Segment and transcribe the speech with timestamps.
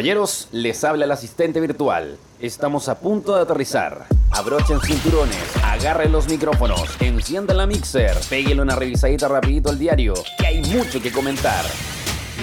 [0.00, 2.16] Caballeros, les habla el asistente virtual.
[2.40, 4.06] Estamos a punto de aterrizar.
[4.30, 10.46] Abrochen cinturones, agarren los micrófonos, enciendan la mixer, péguenle una revisadita rapidito al diario, que
[10.46, 11.66] hay mucho que comentar.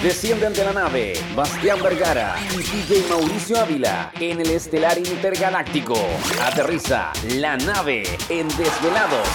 [0.04, 5.96] Descienden de la nave Bastián Vergara y DJ Mauricio Ávila en el estelar intergaláctico.
[6.40, 9.26] Aterriza la nave en Desvelados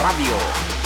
[0.00, 0.77] Radio.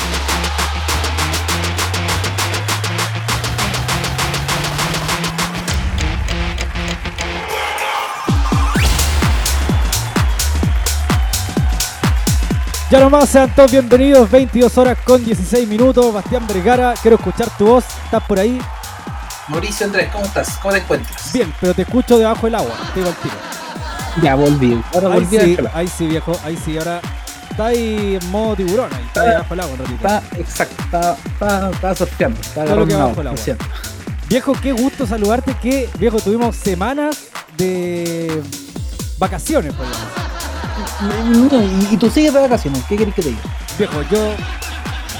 [12.92, 16.12] Ya nomás sean todos bienvenidos, 22 horas con 16 minutos.
[16.12, 17.84] Bastián Vergara, quiero escuchar tu voz.
[18.04, 18.60] ¿Estás por ahí?
[19.48, 20.58] Mauricio Andrés, ¿cómo estás?
[20.58, 21.32] ¿Cómo te encuentras?
[21.32, 23.34] Bien, pero te escucho debajo del agua, te digo al tiro.
[24.22, 24.78] Ya volví.
[24.92, 26.76] Ahora Ahí volví sí, ahí sí, viejo, ahí sí.
[26.76, 27.00] Ahora
[27.48, 29.94] está ahí en modo tiburón, ahí está Está- debajo del agua un ratito.
[29.94, 33.56] Está, exacto, está, está, está surfeando, está Todo lo que bajo el agua, lo.
[34.28, 35.54] Viejo, qué gusto saludarte.
[35.54, 37.16] Que, viejo, tuvimos semanas
[37.56, 38.42] de
[39.16, 40.12] vacaciones, por ejemplo.
[40.16, 40.21] No,
[41.10, 43.42] y, y tú sigues de vacaciones, ¿qué querés que te diga?
[43.78, 44.34] Viejo, yo,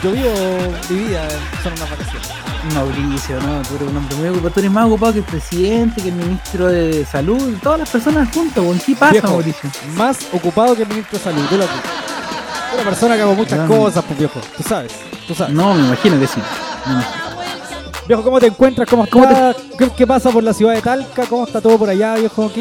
[0.03, 0.31] yo vivo
[0.91, 1.29] mi vida
[1.63, 2.29] son unas vacaciones.
[2.75, 6.01] Mauricio, no, tú eres un hombre muy ocupado, tú eres más ocupado que el presidente,
[6.01, 8.79] que el ministro de salud, todas las personas juntas, weón.
[8.79, 9.71] ¿qué pasa, Viejo, Mauricio?
[9.97, 11.43] más ocupado que el ministro de salud.
[11.51, 13.77] Lo Una persona que hago muchas No.
[13.77, 14.41] cosas, pues viejo.
[14.57, 14.93] Tú sabes,
[15.27, 15.53] tú sabes.
[15.53, 16.41] No, me imagino que sí.
[16.87, 17.32] me imagino.
[18.13, 18.87] Viejo, ¿cómo te encuentras?
[18.91, 19.57] ¿Cómo, ¿Cómo está?
[19.79, 21.25] ¿Qué, qué pasa por la ciudad de Talca?
[21.25, 22.53] ¿Cómo está todo por allá, viejo?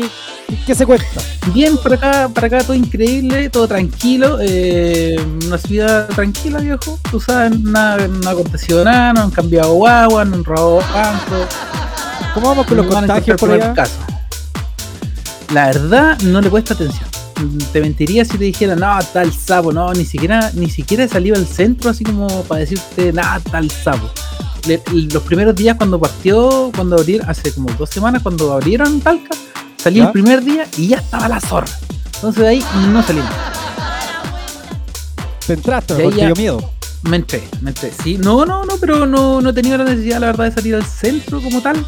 [0.65, 1.05] ¿Qué, se cuenta?
[1.53, 6.97] Bien, por acá, por acá todo increíble, todo tranquilo, eh, una ciudad tranquila, viejo.
[7.11, 11.47] Tú sabes, no ha acontecido nada, no han cambiado guagua, no han robado bancos.
[12.33, 13.73] ¿Cómo vamos con los no contagios por allá?
[13.73, 13.99] caso.
[15.53, 17.09] La verdad, no le cuesta atención.
[17.73, 21.35] Te mentiría si te dijera, no, tal sapo, no, ni siquiera, ni siquiera he salido
[21.35, 24.09] al centro así como para decirte, nada, tal sapo.
[24.67, 24.81] Le-
[25.11, 29.35] los primeros días cuando partió, cuando abrieron, hace como dos semanas, cuando abrieron Talca,
[29.77, 30.05] salí ¿Ya?
[30.05, 31.67] el primer día y ya estaba la zorra.
[32.15, 33.29] Entonces de ahí no salimos.
[35.47, 36.71] Te entraste, porque dio miedo.
[37.03, 37.91] Me entré, me entré.
[38.03, 40.75] Sí, no, no, no, pero no, no he tenido la necesidad, la verdad, de salir
[40.75, 41.83] al centro como tal.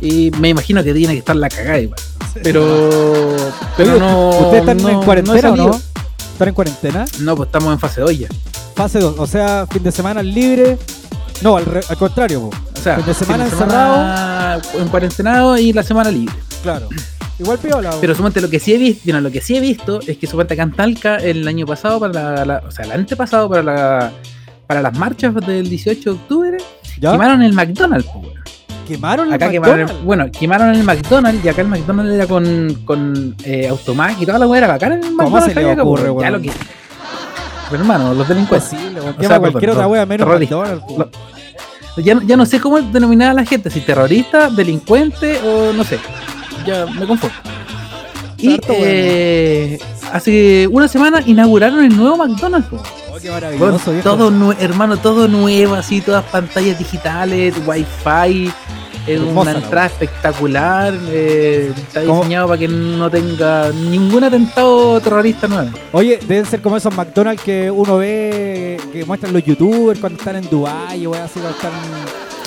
[0.00, 2.00] Y me imagino que tiene que estar la cagada igual.
[2.42, 3.36] Pero,
[3.76, 4.30] pero no.
[4.30, 5.80] ¿Ustedes están no- en no cuarentena o no?
[6.32, 7.04] ¿Están en cuarentena?
[7.20, 8.28] No, pues estamos en fase 2 ya.
[8.74, 10.76] Fase 2, o sea, fin de semana libre.
[11.42, 12.50] No, al, re- al contrario, po.
[12.74, 14.62] O sea, Fin de semana fin encerrado.
[14.80, 16.34] en cuarentenado y la semana libre.
[16.62, 16.88] claro.
[17.38, 17.90] Igual piola.
[17.90, 17.98] po.
[18.00, 20.54] Pero suponte lo que sí he visto, lo que sí he visto es que suponte
[20.54, 24.12] acá en Talca el año pasado para la, la- o sea, el antepasado para la
[24.66, 26.56] para las marchas del 18 de octubre
[26.98, 27.12] ¿Ya?
[27.12, 28.34] quemaron el McDonald's, po, weón.
[28.88, 32.74] ¿Quemaron el Acá quemaron el, bueno, quemaron el McDonald's y acá el McDonald's era con,
[32.84, 35.54] con eh, Automac y toda la weá era bacana en el ¿Cómo McDonald's.
[35.54, 36.32] se le acá, ocurre, po, Ya weón?
[36.32, 36.50] lo que.
[37.70, 38.72] Pero hermano, los delincuentes.
[38.72, 39.14] Imposible, weón.
[39.18, 40.28] O sea, cualquier perdón, otra wea menos.
[40.98, 41.10] Lo-
[42.02, 45.98] Ya, ya no sé cómo denominar a la gente, si terrorista, delincuente o no sé.
[46.66, 47.34] Ya me confundo.
[48.38, 49.78] Y eh,
[50.12, 52.68] hace una semana inauguraron el nuevo McDonald's.
[52.70, 58.52] Oh, qué maravilloso, todo hermano, todo nuevo, así, todas pantallas digitales, wifi,
[59.06, 62.18] Hermosa una entrada espectacular, eh, está ¿Cómo?
[62.20, 65.70] diseñado para que no tenga ningún atentado terrorista nuevo.
[65.92, 70.36] Oye, deben ser como esos McDonald's que uno ve que muestran los youtubers cuando están
[70.36, 71.72] en Dubai o así cuando están.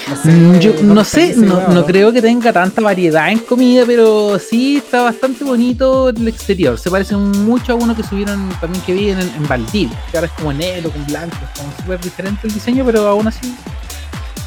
[0.10, 3.84] No sé, Mm, Yo no sé, no, no creo que tenga tanta variedad en comida,
[3.86, 6.80] pero sí está bastante bonito el exterior.
[6.80, 10.26] Se parece mucho a uno que subieron también que vi en, en Valdivia, que ahora
[10.26, 13.54] es como negro con blanco, es como súper diferente el diseño, pero aún así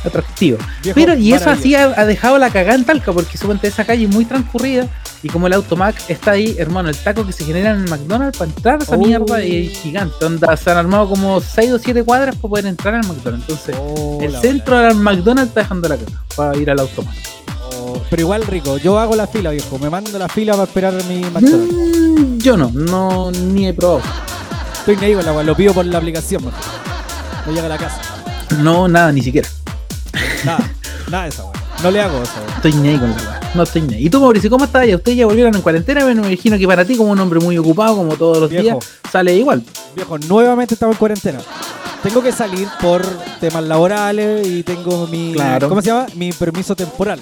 [0.04, 0.58] atractivo.
[0.82, 3.84] Viejo, Pero y eso así ha, ha dejado la cagada en Talca, porque suponte esa
[3.84, 4.87] calle es muy transcurrida
[5.22, 8.38] y como el Automac está ahí, hermano, el taco que se genera en el McDonald's
[8.38, 8.99] para entrar a esa Oh.
[8.99, 10.25] mierda es gigante.
[10.25, 13.49] Onda, se han armado como 6 o 7 cuadras para poder entrar al McDonald's.
[13.49, 17.14] Entonces, Oh, el centro del McDonald's está dejando la caga para ir al Automac.
[17.75, 19.78] Oh, pero igual rico, yo hago la fila, viejo.
[19.78, 21.72] Me mando la fila para esperar mi McDonald's.
[21.75, 24.02] Mm, yo no, no ni he probado.
[24.87, 26.58] Estoy weá, lo pido por la aplicación, mejor.
[27.46, 28.00] Me llega a la casa.
[28.58, 29.48] No, nada, ni siquiera.
[30.44, 30.71] Nada,
[31.11, 31.53] nada de esa weá.
[31.83, 32.56] No le hago esa weá.
[32.56, 33.41] Estoy ni ahí con la weá.
[33.55, 34.06] No estoy ni ahí.
[34.06, 34.87] ¿Y tú, Mauricio, cómo estás?
[34.87, 36.05] ¿Ya ustedes ya volvieron en cuarentena?
[36.05, 38.65] Me imagino que para ti, como un hombre muy ocupado, como todos los Viejo.
[38.65, 38.79] días,
[39.11, 39.62] sale igual.
[39.94, 41.39] Viejo, nuevamente estamos en cuarentena.
[42.03, 43.03] Tengo que salir por
[43.41, 45.33] temas laborales y tengo mi.
[45.35, 45.69] Claro.
[45.69, 46.06] ¿Cómo se llama?
[46.17, 47.21] Mi permiso temporal.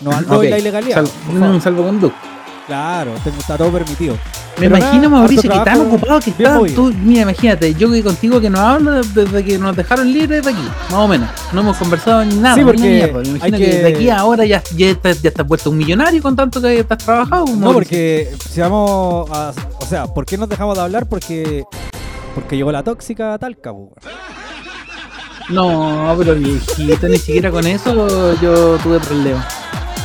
[0.00, 0.44] No ando Ok.
[0.44, 1.04] en la ilegalidad.
[1.04, 2.18] Sal- un salvoconducto.
[2.68, 4.12] Claro, está todo permitido.
[4.14, 6.92] Me Pero imagino, nada, Mauricio, que tan ocupado que estás tú.
[7.02, 10.68] Mira, imagínate, yo que contigo que no hablo desde que nos dejaron libres de aquí,
[10.90, 11.30] más o menos.
[11.54, 12.56] No hemos conversado ni nada.
[12.56, 13.18] Sí, ni porque una mierda.
[13.20, 13.64] Me imagino que...
[13.64, 16.60] que- de aquí a ahora ya, ya, estás, ya estás vuelto un millonario con tanto
[16.60, 17.46] que estás trabajado.
[17.46, 17.72] No, Mauricio.
[17.72, 19.52] porque si vamos a.
[19.80, 21.08] O sea, ¿por qué nos dejamos de hablar?
[21.08, 21.64] Porque.
[22.34, 23.90] Porque llegó la tóxica a Talca, weón.
[25.48, 29.46] No, pero viejito, ni siquiera con eso yo tuve problemas.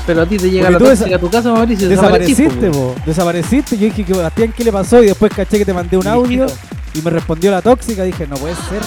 [0.05, 1.87] Pero a ti te llega Porque la tóxica a tu casa, Mauricio.
[1.87, 2.95] Desapareciste, desapareciste, po.
[3.05, 3.77] Desapareciste.
[3.77, 5.01] Yo dije que Bastián, ¿qué le pasó?
[5.01, 6.45] Y después caché que te mandé un audio
[6.93, 8.03] y me respondió la tóxica.
[8.03, 8.81] Dije, no puede ser.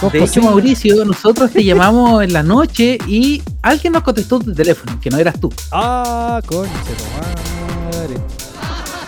[0.00, 0.50] ¿Cómo es De hecho, posible?
[0.50, 5.18] Mauricio, nosotros te llamamos en la noche y alguien nos contestó tu teléfono, que no
[5.18, 5.52] eras tú.
[5.70, 6.70] Ah, conche
[7.90, 8.16] madre.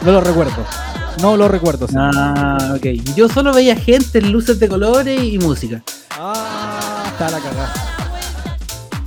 [0.05, 0.65] No lo recuerdo.
[1.21, 1.87] No lo recuerdo.
[1.87, 1.95] sí.
[1.97, 2.87] Ah, ok.
[3.17, 5.83] Yo solo veía gente en luces de colores y música.
[6.19, 7.94] Ah, está la cagada.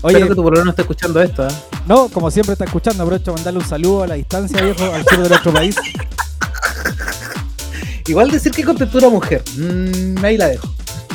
[0.02, 1.52] Oye, Espero que tu problema no esté escuchando esto, ¿eh?
[1.88, 5.04] no, como siempre está escuchando, aprovecho a mandarle un saludo a la distancia, viejo, al
[5.06, 5.76] sur de nuestro país.
[8.08, 9.44] Igual decir que contestó una mujer.
[9.58, 10.68] Mm, ahí la dejo.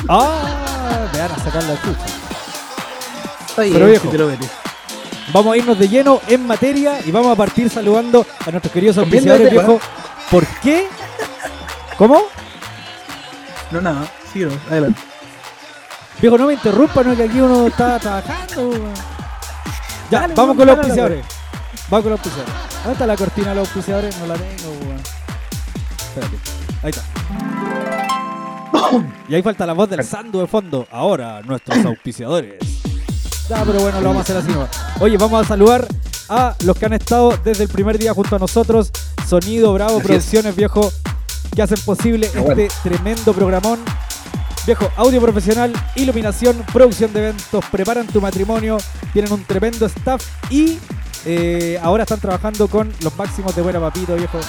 [0.07, 2.05] Ah, me van a sacar la chucha.
[3.49, 4.03] Está Pero viejo.
[4.03, 4.49] si te lo metes.
[5.31, 8.97] Vamos a irnos de lleno en materia y vamos a partir saludando a nuestros queridos
[8.97, 9.79] auspiciadores, viejo.
[10.29, 10.87] ¿Por qué?
[11.97, 12.23] ¿Cómo?
[13.71, 14.05] No, nada.
[14.31, 14.51] Sí, no.
[14.69, 15.01] Adelante.
[16.23, 18.71] Viejo, no me interrumpa, no que aquí uno está trabajando.
[20.09, 21.25] Ya, Dale, vamos con los auspiciadores.
[21.89, 22.53] Vamos con los auspiciadores.
[22.75, 24.17] ¿Dónde está la cortina de los auspiciadores?
[24.19, 25.01] No la tengo, weón.
[25.99, 26.37] Espérate.
[26.81, 27.03] Ahí está.
[29.27, 30.87] Y ahí falta la voz del Sandu de fondo.
[30.91, 32.53] Ahora, nuestros auspiciadores.
[33.49, 34.77] Ya, pero bueno, lo vamos a hacer así.
[35.01, 35.85] Oye, vamos a saludar
[36.29, 38.93] a los que han estado desde el primer día junto a nosotros.
[39.27, 40.89] Sonido Bravo Así Producciones, viejo,
[41.53, 42.63] que hacen posible este bueno.
[42.81, 43.79] tremendo programón.
[44.65, 48.77] Viejo, audio profesional, iluminación, producción de eventos, preparan tu matrimonio,
[49.11, 50.79] tienen un tremendo staff y
[51.25, 54.39] eh, ahora están trabajando con los máximos de Buena Papito, viejo.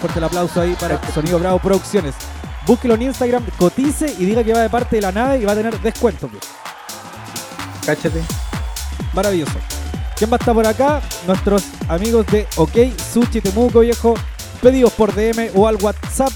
[0.00, 2.14] Fuerte el aplauso ahí para Sonido Bravo Producciones.
[2.66, 5.52] Búsquelo en Instagram, cotice y diga que va de parte de la nave y va
[5.52, 6.46] a tener descuento, viejo.
[7.84, 8.22] Cáchate.
[9.12, 9.58] Maravilloso.
[10.16, 11.02] ¿Quién va a estar por acá?
[11.26, 14.14] Nuestros amigos de OK Sushi Temuco, viejo.
[14.62, 16.32] Pedidos por DM o al WhatsApp.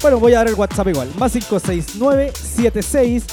[0.00, 1.08] Bueno, voy a dar el WhatsApp igual.
[1.18, 3.24] Más 569 76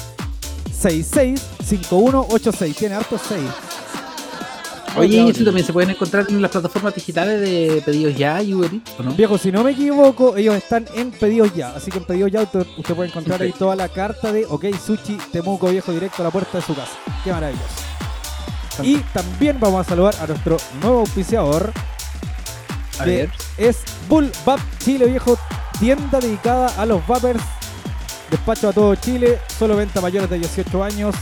[0.71, 2.75] 66 5186.
[2.75, 3.41] Tiene hartos 6.
[4.97, 8.53] Oye, ¿y eso también se pueden encontrar en las plataformas digitales de pedidos ya y
[8.55, 9.11] Uber Eats, ¿o no?
[9.13, 11.75] Viejo, si no me equivoco, ellos están en pedidos ya.
[11.75, 14.65] Así que en pedidos ya usted, usted puede encontrar ahí toda la carta de OK
[14.75, 16.93] Sushi Temuco, viejo, directo a la puerta de su casa.
[17.23, 17.67] Qué maravilloso.
[18.81, 21.71] Y también vamos a saludar a nuestro nuevo auspiciador,
[22.99, 23.29] A ver.
[23.57, 23.77] es
[24.09, 25.37] Bull Vap Chile, viejo,
[25.79, 27.41] tienda dedicada a los vapers.
[28.31, 31.15] Despacho a todo Chile, solo venta mayores de 18 años.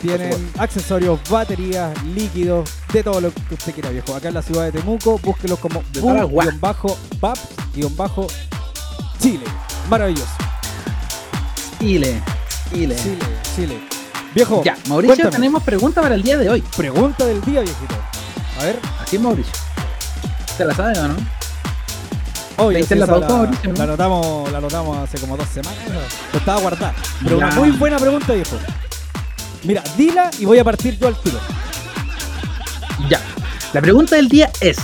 [0.00, 4.14] Tienen accesorios, baterías, líquidos, de todo lo que usted quiera, viejo.
[4.14, 5.82] Acá en la ciudad de Temuco, búsquelos como.
[7.74, 9.44] Bull-Vap-Chile.
[9.88, 10.30] Maravilloso.
[11.80, 12.22] Chile.
[12.72, 12.96] Chile.
[13.02, 13.24] Chile,
[13.56, 13.80] Chile.
[14.34, 15.36] Viejo, Ya, Mauricio, cuéntame.
[15.36, 16.62] tenemos pregunta para el día de hoy.
[16.76, 17.94] pregunta del día, viejito.
[18.60, 19.52] A ver, Así es, Mauricio.
[20.56, 21.16] ¿Se la sabe o no?
[22.58, 23.76] Sí, la pauta, la, Mauricio, ¿no?
[24.50, 25.78] la anotamos hace como dos semanas.
[26.32, 26.94] Lo estaba guardada.
[27.22, 27.46] Pero Ya.
[27.46, 28.56] una muy buena pregunta, viejo.
[29.64, 31.38] Mira, dila y voy a partir yo al tiro.
[33.08, 33.20] Ya.
[33.72, 34.78] La pregunta del día es: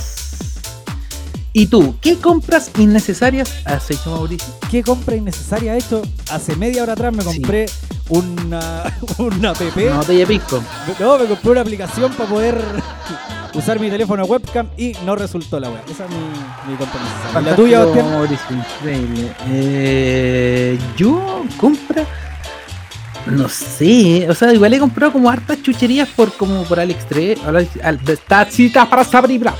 [1.53, 4.53] ¿Y tú, qué compras innecesarias has hecho, Mauricio?
[4.71, 6.03] ¿Qué compra innecesaria he hecho?
[6.31, 7.29] Hace media hora atrás me Sí.
[7.41, 7.67] compré
[8.09, 8.85] una,
[9.19, 9.61] una app.
[9.61, 10.63] No te lleves pisco.
[11.01, 12.61] No, me compré una aplicación para poder
[13.55, 15.81] usar mi teléfono webcam y no resultó la web.
[15.91, 17.41] Esa es mi, mi.
[17.41, 18.11] ¿Y la tuya, Bastián?
[18.11, 19.33] Mauricio, increíble.
[19.49, 22.05] Eh, yo compra.
[23.27, 27.67] No sé, o sea, igual he comprado como hartas chucherías por como por AliExpress, al-
[27.83, 29.55] al- tacitas para sabribra,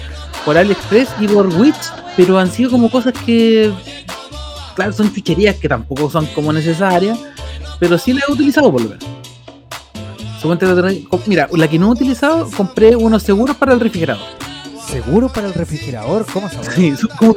[0.45, 1.75] por AliExpress y por Witch,
[2.15, 3.73] pero han sido como cosas que,
[4.75, 7.19] claro, son chucherías que tampoco son como necesarias,
[7.81, 9.05] pero sí las he utilizado por lo menos.
[11.27, 14.23] Mira, la que no he utilizado, compré unos seguros para el refrigerador.
[14.87, 16.27] ¿Seguro para el refrigerador?
[16.33, 17.35] ¿Cómo se Sí, son como-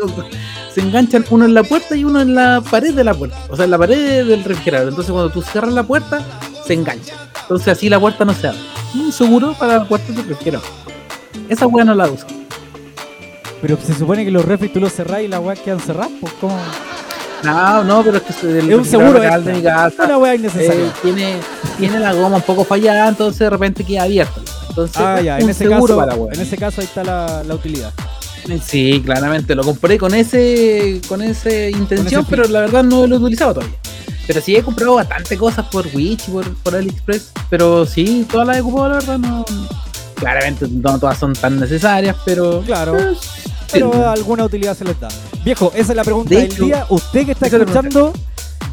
[0.73, 3.37] se enganchan uno en la puerta y uno en la pared de la puerta.
[3.49, 4.89] O sea, en la pared del refrigerador.
[4.89, 6.21] Entonces cuando tú cierras la puerta,
[6.65, 7.13] se engancha.
[7.43, 8.59] Entonces así la puerta no se abre.
[8.93, 10.67] Un seguro para la puerta del refrigerador.
[11.49, 12.27] Esa weá no la uso.
[13.61, 16.33] Pero se supone que los refri tú los cerrás y las weas quedan cerradas, pues
[16.39, 16.55] ¿cómo?
[17.43, 19.75] No, no, pero es que el Es un refrigerador seguro real de mi extra.
[19.75, 20.93] casa Una wea eh, innecesaria.
[21.01, 21.37] tiene,
[21.77, 24.41] tiene la goma un poco fallada, entonces de repente queda abierta.
[24.69, 26.33] Entonces, ah, ya, en ese seguro caso, para la weá.
[26.33, 27.91] en ese caso ahí está la, la utilidad.
[28.65, 33.19] Sí, claramente lo compré con ese con esa intención, pero la verdad no lo he
[33.19, 33.75] utilizado todavía.
[34.25, 38.47] Pero sí he comprado bastante cosas por Witch y por, por AliExpress, pero sí, todas
[38.47, 39.45] las he ocupado, la verdad, no.
[40.15, 42.61] Claramente no todas son tan necesarias, pero.
[42.65, 42.97] Claro.
[42.97, 43.15] eh,
[43.71, 45.07] Pero alguna utilidad se les da.
[45.47, 46.85] Viejo, esa es la pregunta De del hecho, día.
[46.89, 48.11] Usted que está escuchando,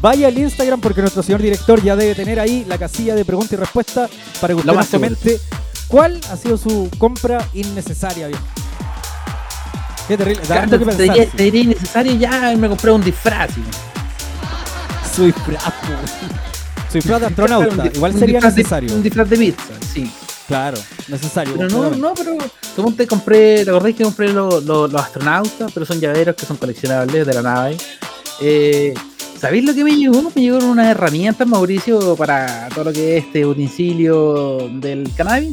[0.01, 3.55] vaya al Instagram porque nuestro señor director ya debe tener ahí la casilla de pregunta
[3.55, 4.09] y respuesta
[4.41, 5.39] para que usted más comente
[5.87, 8.43] cuál ha sido su compra innecesaria, viejo.
[10.09, 10.41] Qué terrible.
[10.41, 10.97] Claro, que pensar.
[10.97, 13.51] diría, te diría innecesario ya me compré un disfraz.
[15.15, 15.87] Soy frapo.
[16.91, 17.85] Soy frapo de astronauta.
[17.95, 18.93] Igual sería disfraz necesario.
[18.93, 20.11] un disfraz de pizza, sí.
[20.47, 20.77] Claro.
[21.07, 21.53] Necesario.
[21.57, 22.37] Pero no, no, pero
[22.75, 25.71] suponte compré, ¿te acordáis que compré los, los- los astronautas?
[25.73, 27.77] Pero son llaveros que son coleccionables de la nave.
[28.41, 28.93] Eh,
[29.39, 30.21] ¿Sabéis lo que me llegó?
[30.35, 35.51] Me llegaron unas herramientas, Mauricio, para todo lo que es este utensilio del cannabis.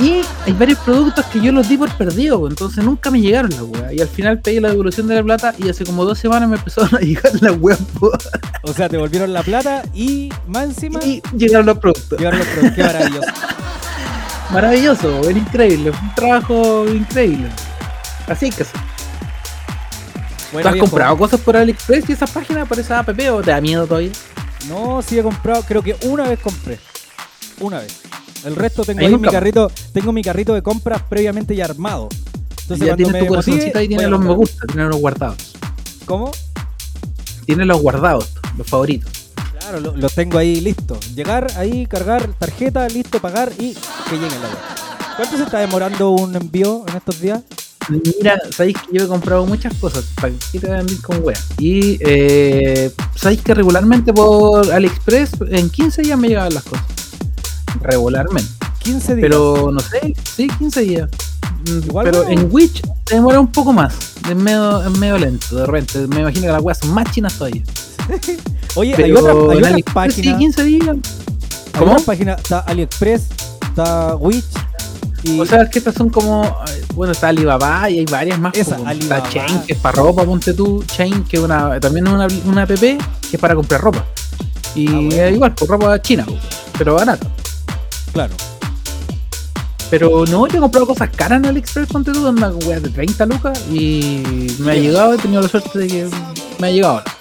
[0.00, 3.62] Y hay varios productos que yo los di por perdido, entonces nunca me llegaron las
[3.62, 3.92] weas.
[3.92, 6.56] Y al final pedí la devolución de la plata y hace como dos semanas me
[6.56, 7.80] empezaron a llegar las weas.
[8.62, 12.16] O sea, te volvieron la plata y más encima Y llegaron los productos.
[12.18, 12.76] llegaron los productos.
[12.76, 13.28] Qué maravilloso.
[14.52, 17.48] Maravilloso, es increíble, un trabajo increíble.
[18.26, 18.64] Así que.
[20.52, 23.42] Bueno, ¿Tú has viejo, comprado cosas por AliExpress y esas páginas por esa app o
[23.42, 24.10] te da miedo todavía?
[24.68, 26.78] No, sí he comprado, creo que una vez compré.
[27.60, 28.00] Una vez.
[28.44, 32.08] El resto tengo Ahí mi carrito, tengo mi carrito de compras previamente ya armado.
[32.62, 35.56] Entonces ya tienes tu motive, corazoncito voy tienes los me gusta, tienes los guardados.
[36.06, 36.30] ¿Cómo?
[37.44, 39.17] Tienes los guardados, los favoritos.
[39.68, 41.14] Claro, lo- los tengo ahí listos.
[41.14, 44.58] Llegar ahí, cargar tarjeta, listo, pagar y que llegue la web.
[45.16, 47.42] ¿Cuánto se está demorando un envío en estos días?
[47.90, 51.36] Mira, sabéis que yo he comprado muchas cosas para que te venir con wea.
[51.58, 56.86] Y eh, sabéis que regularmente por AliExpress en 15 días me llegaban las cosas.
[57.82, 58.50] Regularmente.
[58.78, 59.22] 15 días.
[59.22, 61.10] Pero no sé, sí, 15 días.
[61.86, 62.40] Igual pero bueno.
[62.40, 63.94] en Witch se demora un poco más.
[64.28, 66.06] Es medio, es medio lento, de repente.
[66.08, 67.62] Me imagino que las weas son más chinas todavía.
[68.74, 70.32] Oye, Pero hay otras hay AliExpress páginas.
[70.32, 70.96] Sí, 15 días.
[71.78, 71.92] ¿Cómo?
[71.92, 72.38] otras páginas.
[72.40, 73.22] Está AliExpress,
[73.62, 74.44] está Witch
[75.24, 76.56] y O sea, es que estas son como.
[76.94, 78.54] Bueno, está Alibaba y hay varias más.
[78.56, 78.76] Esa.
[78.86, 79.26] Alibaba.
[79.26, 80.82] Está Chain, que es para ropa, ponte tú.
[80.86, 82.98] Chain, que es una, también es una, una app que
[83.32, 84.04] es para comprar ropa.
[84.74, 85.28] Y Ah, bueno.
[85.34, 86.24] igual, por ropa china,
[86.76, 87.26] pero barata.
[88.12, 88.34] claro.
[89.90, 93.26] Pero no, yo he comprado cosas caras en AliExpress, ponte tú, una wea de 30
[93.26, 93.64] lucas.
[93.72, 94.22] Y
[94.58, 96.08] me ha llegado, he tenido la suerte de que
[96.58, 97.18] me ha llegado ahora.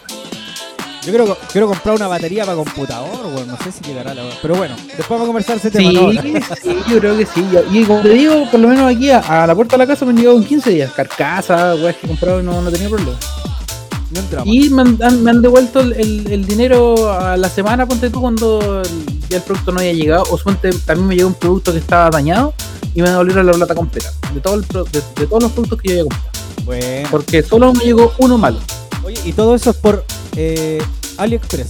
[1.05, 4.55] Yo quiero, quiero comprar una batería para computador, bueno, no sé si llegará la Pero
[4.55, 5.89] bueno, después vamos a conversar ese tema.
[6.11, 7.45] Sí, sí, yo creo que sí.
[7.71, 10.03] Y como te digo, por lo menos aquí a, a la puerta de la casa
[10.03, 10.91] me han llegado en 15 días.
[10.91, 13.17] Carcasa, weas que he comprado y no, no tenía problema.
[14.45, 18.21] Y me han, me han devuelto el, el- el dinero a la semana, ponte tú,
[18.21, 20.23] cuando el- ya el producto no haya llegado.
[20.31, 22.53] O suponte, también me llegó un producto que estaba dañado
[22.95, 24.11] y me devolvieron la plata completa.
[24.33, 26.31] De, todo el de, de todos los productos que yo había comprado.
[26.65, 27.07] Bueno.
[27.11, 28.59] Porque solo me llegó uno malo.
[29.03, 30.81] Oye, y todo eso es por eh,
[31.17, 31.67] AliExpress.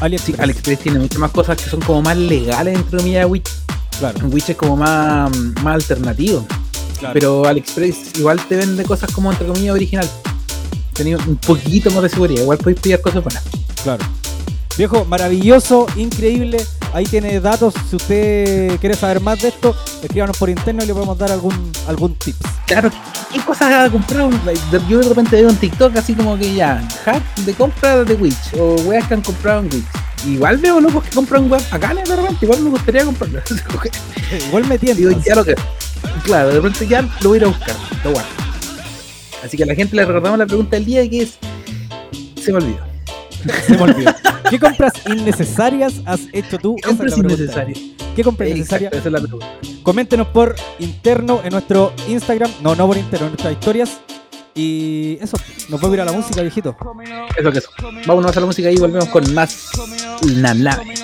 [0.00, 0.40] AliExpress.
[0.40, 3.48] AliExpress tiene muchas más cosas que son como más legales, entre comillas, de Witch.
[3.98, 5.30] Claro, Witch es como más,
[5.62, 6.46] más alternativo.
[6.98, 7.12] claro.
[7.14, 10.08] Pero AliExpress igual te vende cosas como, entre comillas, original.
[11.00, 12.42] Tenía un poquito más de seguridad.
[12.42, 13.42] Igual podéis pillar cosas buenas.
[13.82, 14.04] Claro.
[14.76, 16.62] Viejo, maravilloso, increíble.
[16.92, 17.72] Ahí tiene datos.
[17.88, 21.72] Si usted quiere saber más de esto, escríbanos por interno y le podemos dar algún
[21.88, 22.40] algún tips.
[22.66, 22.90] Claro,
[23.32, 24.28] ¿qué cosas ha comprado?
[24.90, 28.52] Yo de repente veo en TikTok así como que ya, hack de compra de Witch
[28.58, 29.86] o weas que han comprado en Witch.
[30.26, 33.44] Igual veo locos que compran weas bacanas de repente, igual me gustaría comprarlas.
[34.48, 35.24] Igual me Digo, tientas.
[35.24, 35.54] ya lo que.
[36.24, 38.39] Claro, de repente ya lo voy a ir a buscar, lo guardo.
[39.44, 41.38] Así que a la gente le recordamos la pregunta del día que es.
[42.42, 42.78] Se me olvidó.
[43.66, 44.14] Se me olvidó.
[44.50, 46.76] ¿Qué compras innecesarias has hecho tú?
[46.78, 47.34] Esa es Compras la pregunta.
[47.42, 47.78] innecesarias.
[48.16, 48.92] ¿Qué compras innecesarias?
[48.92, 49.46] Esa es la pregunta.
[49.82, 52.50] Coméntenos por interno en nuestro Instagram.
[52.62, 54.00] No, no por interno, en nuestras historias.
[54.54, 55.36] Y eso,
[55.68, 56.76] nos podemos ir a la música, viejito.
[57.38, 57.70] Eso que eso.
[58.06, 59.70] Vámonos a la música y volvemos con más
[60.24, 60.94] la nave.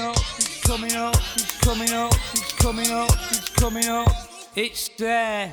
[4.57, 5.53] It's there.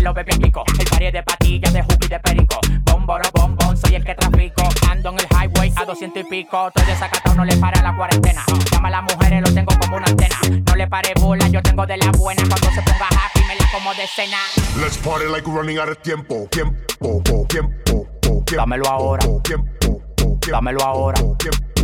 [0.00, 0.64] se lo pico.
[0.78, 2.60] El party de patillas, de y de perico.
[2.84, 4.62] Bomboro, bombón, soy el que trafico.
[4.90, 6.68] Ando en el highway a 200 y pico.
[6.68, 8.42] Estoy desacatado, no le para la cuarentena.
[8.72, 10.36] Llama a las mujeres, lo tengo como una antena.
[10.66, 12.42] No le pare bola, yo tengo de la buena.
[12.48, 14.38] Cuando se ponga happy, me la como de cena.
[14.80, 16.46] Let's party like we're running out of tiempo.
[16.50, 18.06] Tiempo, tiempo, tiempo.
[18.56, 19.24] Dámelo ahora.
[19.42, 20.00] Tiempo,
[20.50, 21.20] Dámelo ahora.
[21.38, 21.79] tiempo.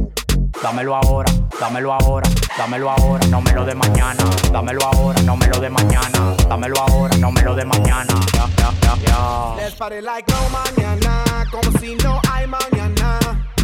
[0.62, 4.24] Dámelo ahora, dámelo ahora, dámelo ahora, no me lo de mañana.
[4.52, 6.34] Dámelo ahora, no me lo de mañana.
[6.48, 8.14] Dámelo ahora, no me lo de mañana.
[8.32, 8.48] Ya,
[8.82, 9.54] ya, ya.
[9.56, 13.18] Let's party like no mañana, como si no hay mañana.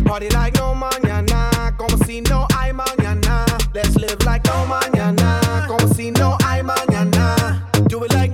[0.05, 3.45] Party like no mañana, como si no hay mañana.
[3.73, 7.67] Let's live like no mañana, como si no hay mañana.
[7.89, 8.32] Do it like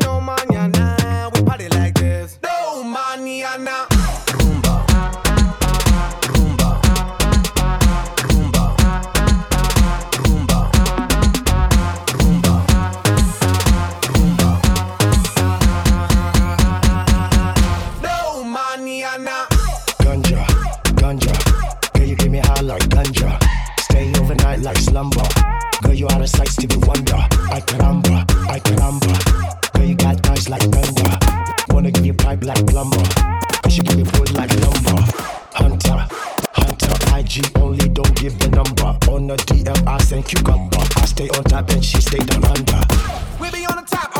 [24.98, 25.28] slumber.
[25.82, 27.22] Girl, you out of sight, Stevie Wonder.
[27.56, 29.72] I caramba, I caramba.
[29.72, 31.18] Girl, you got thighs like thunder.
[31.70, 33.04] Wanna give you pipe like plumber.
[33.62, 34.98] Cause you give me wood like lumber.
[35.54, 35.98] Hunter,
[36.52, 38.90] hunter, IG only, don't give the number.
[39.12, 40.82] On the DM, I send cucumber.
[40.96, 42.80] I stay on top and she stay down under.
[43.40, 44.17] We be on the top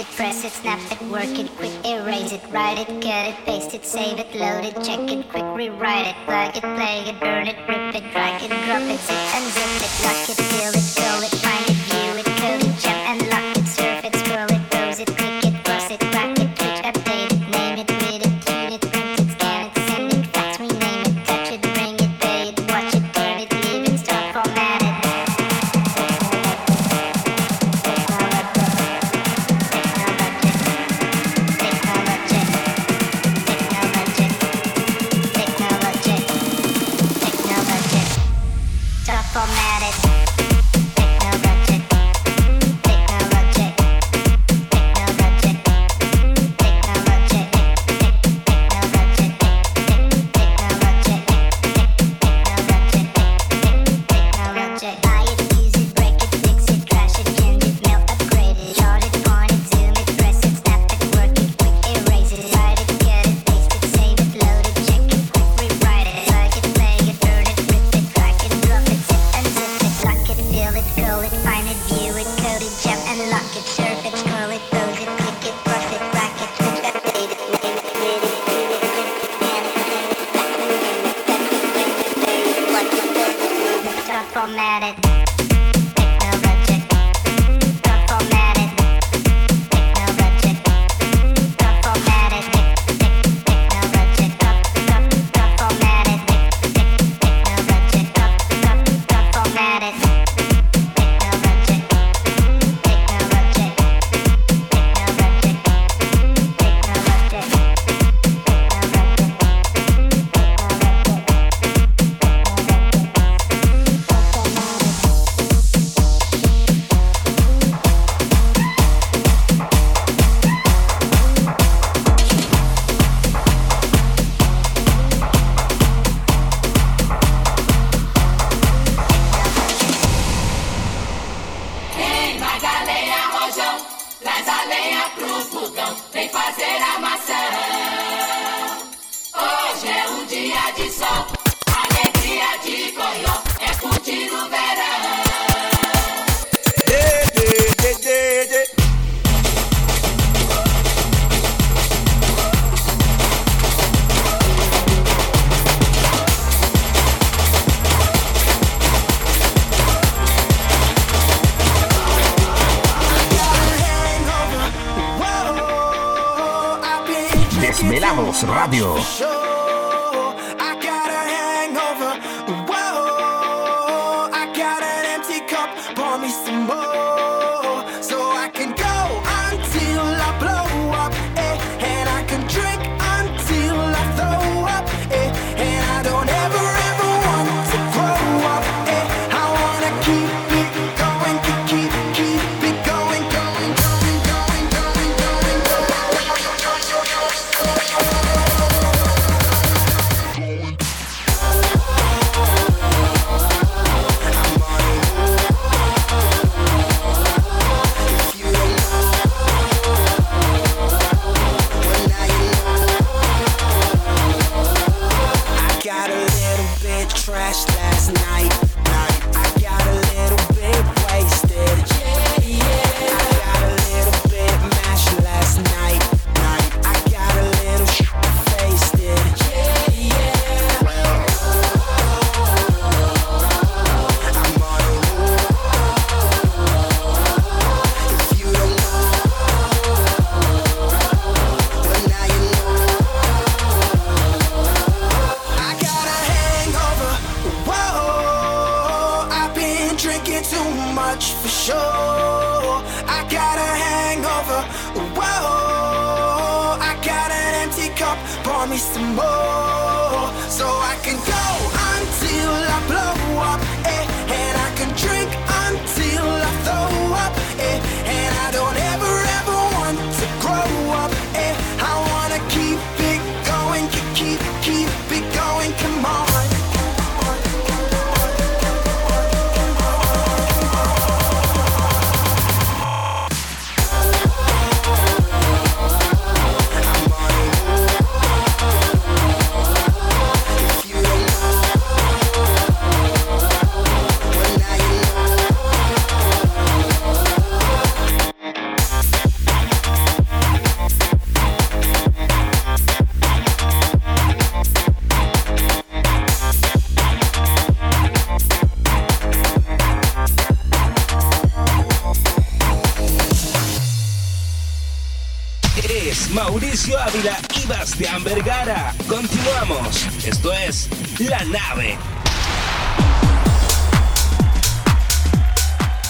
[0.00, 3.74] it, press it, snap it, work it, quick erase it, write it, cut it, paste
[3.74, 7.46] it, save it, load it, check it, quick rewrite it, plug it, play it, burn
[7.46, 10.80] it, rip it, drag it, drop it, zip and zip it, lock it, fill it,
[10.80, 11.39] fill it,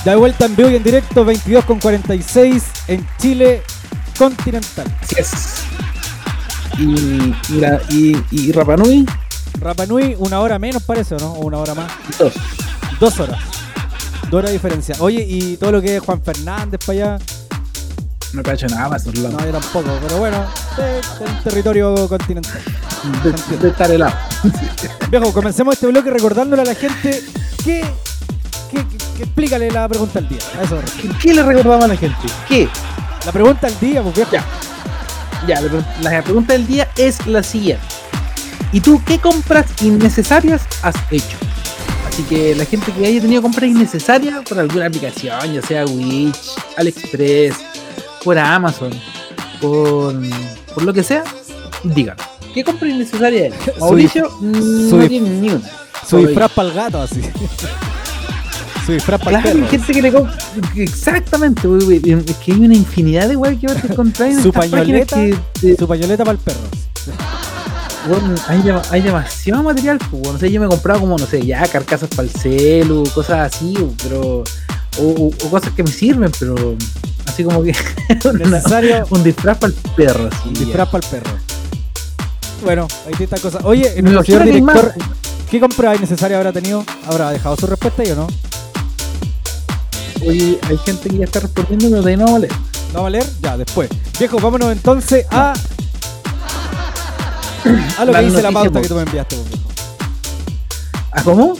[0.04, 3.62] De vuelta en vivo y en directo, 22 con 46 en Chile
[4.18, 4.86] continental.
[5.02, 5.32] Así es.
[6.78, 9.04] Y, y, la- y, y Rapa Nui,
[9.60, 11.32] Rapa Nui, una hora menos parece, ¿o no?
[11.32, 11.90] O una hora más.
[12.18, 12.32] dos.
[12.98, 13.38] Dos horas.
[14.30, 14.94] Dos horas de diferencia.
[15.00, 17.24] Oye, y todo lo que es Juan Fernández para allá.
[18.32, 19.06] No cacho nada lados.
[19.06, 20.44] No, yo tampoco, pero bueno,
[20.78, 22.60] es es territorio continental.
[23.24, 24.14] de, de estar helado.
[25.10, 27.22] Viejo, comencemos este bloque recordándole a la gente
[27.64, 27.82] que,
[28.70, 30.38] que, que- que explícale la pregunta al día.
[30.62, 30.78] Eso.
[31.20, 32.16] ¿Qué le recordamos a la gente?
[32.48, 32.68] ¿Qué?
[33.26, 34.30] La pregunta al día, pues viejo.
[34.32, 34.44] Ya.
[35.46, 37.82] Ya, la, pre- la pregunta del día es la siguiente.
[38.72, 41.36] ¿Y tú qué compras innecesarias has hecho?
[42.06, 46.36] Así que la gente que haya tenido compras innecesarias por alguna aplicación, ya sea Witch,
[46.76, 47.54] AliExpress,
[48.24, 48.90] por Amazon,
[49.60, 50.14] por,
[50.74, 51.24] por lo que sea,
[51.84, 52.16] digan.
[52.52, 53.54] ¿Qué compra innecesaria es?
[53.80, 55.70] Mauricio su no tiene ni una.
[56.08, 57.20] Su disfraz para el gato, así.
[58.90, 60.36] Su disfraz para el Claro, hay gente que le compra.
[60.74, 62.20] Exactamente, güey, güey.
[62.26, 65.16] Es que hay una infinidad de weas que vas a encontrar en Su pañoleta,
[65.60, 66.58] que su pañoleta para el perro.
[68.08, 71.26] Bueno, hay, hay demasiado material, pues, bueno, no sé, yo me he comprado como, no
[71.26, 74.42] sé, ya carcasas para el celu, cosas así, pero.
[74.98, 76.76] O, o- o cosas que me sirven, pero.
[77.26, 77.72] Así como que.
[78.34, 79.06] Necesario.
[79.10, 80.48] un disfraz para el perro, así.
[80.48, 81.36] Un disfraz para el perro.
[82.64, 83.58] Bueno, ahí está esta cosa.
[83.62, 84.94] Oye, Me nuestro señor hay director,
[85.50, 86.84] ¿qué compra innecesaria habrá tenido?
[87.06, 88.26] ¿Habrá dejado su respuesta y o no?
[90.26, 92.48] Oye, hay gente que ya está respondiendo, pero de no vale.
[92.92, 93.26] ¿No va a leer?
[93.40, 93.88] Ya, después.
[94.18, 95.54] Viejo, vámonos entonces a.
[97.98, 99.68] A lo que dice la pauta que tú me enviaste, viejo.
[101.12, 101.56] ¿Ah, cómo?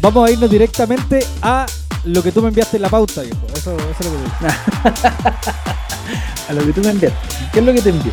[0.00, 1.66] Vamos a irnos directamente a
[2.04, 3.46] lo que tú me enviaste en la pauta, viejo.
[3.54, 4.46] Eso, eso es lo que te
[6.48, 7.18] A lo que tú me enviaste.
[7.52, 8.12] ¿Qué es lo que te envié?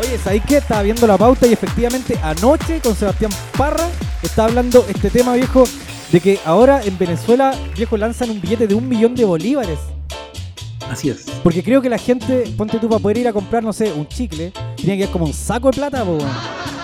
[0.00, 0.56] Oye, ¿sabéis qué?
[0.58, 3.88] Estaba viendo la pauta y efectivamente anoche con Sebastián Parra
[4.22, 5.64] estaba hablando este tema, viejo,
[6.14, 9.80] de que ahora en Venezuela, viejo, lanzan un billete de un millón de bolívares.
[10.88, 11.24] Así es.
[11.42, 14.06] Porque creo que la gente, ponte tú, para poder ir a comprar, no sé, un
[14.06, 16.04] chicle, tiene que ir como un saco de plata.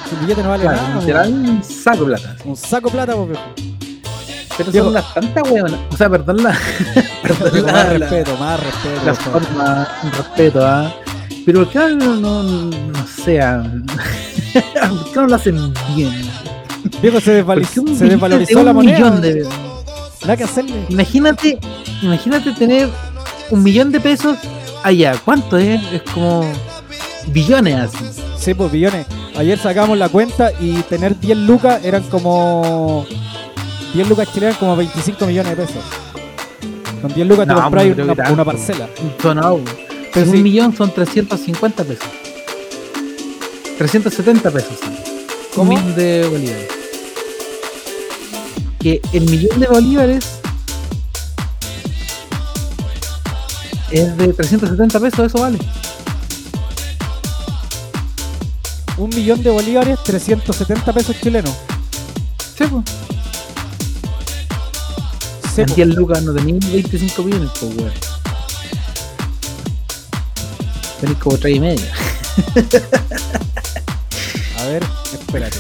[0.09, 1.01] Si El billete no vale Claro, nada.
[1.01, 2.37] literal, un saco de plata.
[2.45, 3.41] Un saco de plata, viejo.
[4.59, 4.87] Pero Diego.
[4.87, 5.81] son las tantas huevonas.
[5.93, 6.59] O sea, perdón la.
[7.23, 9.05] perdón Viejo, la- más la- respeto, más respeto.
[9.07, 10.93] la forma, respeto, ¿ah?
[11.47, 13.63] Pero ¿por qué no, no, no sea.
[14.53, 16.13] ¿Por qué no lo hacen bien?
[17.03, 18.99] Viejo, se, desvali- ¿Por qué un de desvalorizó un la moneda.
[18.99, 19.47] millón de-
[20.23, 20.85] Nada que hacerle.
[20.91, 21.59] Imagínate,
[22.03, 22.89] imagínate tener
[23.51, 24.37] un millón de pesos
[24.83, 25.15] allá.
[25.25, 25.81] ¿Cuánto es?
[25.93, 26.45] Es como
[27.29, 28.05] billones así.
[28.39, 29.07] Sí, pues billones.
[29.37, 33.07] Ayer sacamos la cuenta y tener 10 lucas eran como.
[33.95, 35.83] 10 lucas chilenas como 25 millones de pesos.
[37.01, 38.89] Con 10 lucas No, te compras no creo una, parcela.
[39.23, 39.59] Son, no,
[40.13, 40.43] Pero un sí.
[40.43, 42.07] millón son 350 pesos.
[43.79, 44.73] 370 pesos.
[44.81, 45.00] sí.
[45.55, 45.73] ¿Cómo?
[45.73, 46.69] Un millón de bolívares.
[48.79, 50.25] Que el millón de bolívares
[53.91, 55.59] es de 370 pesos, eso vale.
[58.97, 61.55] Un millón de bolívares, 370 pesos chilenos.
[62.57, 62.85] Sí, pues.
[65.55, 65.75] Sí, en po.
[65.75, 67.93] 10 lucas no tenéis 25 millones, pues, weón.
[71.01, 71.87] Tenéis como 3 y medio.
[74.71, 75.59] Ver, espérate.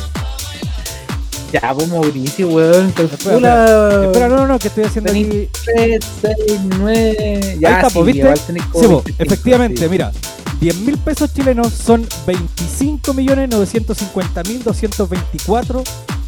[1.52, 2.86] Ya, pues Mauricio, weón.
[2.88, 4.04] Espera, Calcula.
[4.06, 5.24] Espera, no, no, no, que estoy haciendo aquí.
[5.24, 6.04] Tenéis 3,
[6.46, 7.56] 6, 9.
[7.60, 8.22] Ya, Ahí está, sí, pues, ¿viste?
[8.70, 9.88] como Sí, po, 25, efectivamente, sí.
[9.88, 10.12] mira.
[10.60, 15.82] 10 mil pesos chilenos son 25 millones 950 mil 224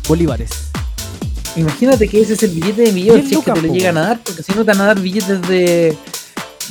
[0.08, 0.50] bolívares.
[1.54, 3.74] Imagínate que ese es el billete de millón, Diez si es que te lo po.
[3.74, 5.96] llegan a dar, porque si no te van a dar billetes de.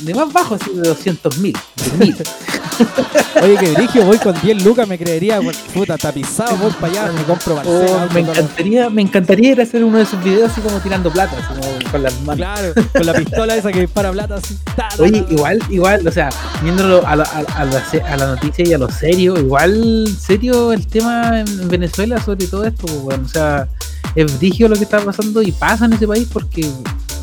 [0.00, 1.56] de más bajo, así de 200 mil.
[3.42, 5.40] Oye, que dirigio, voy con 10 lucas, me creería,
[5.74, 8.08] puta, tapizado, voy para allá, me compro Oh, Barcelona.
[8.14, 11.36] me encantaría, me encantaría ir a hacer uno de esos videos así como tirando plata,
[11.38, 12.36] así como con las manos.
[12.36, 14.56] Claro, con la pistola esa que dispara plata así.
[14.76, 16.28] ta, ta, Oye, igual, igual, o sea,
[16.62, 20.86] viéndolo a, la- a, la, a la noticia y a lo serio, igual serio el
[20.86, 23.24] tema en en Venezuela sobre todo esto, pues, weón.
[23.24, 23.68] o sea,
[24.14, 26.68] es brígido lo que está pasando y pasa en ese país porque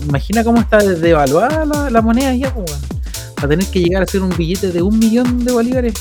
[0.08, 2.99] imagina cómo está devaluada la, la moneda ya, pues, weón.
[3.40, 5.94] Para tener que llegar a hacer un billete de un millón de bolívares,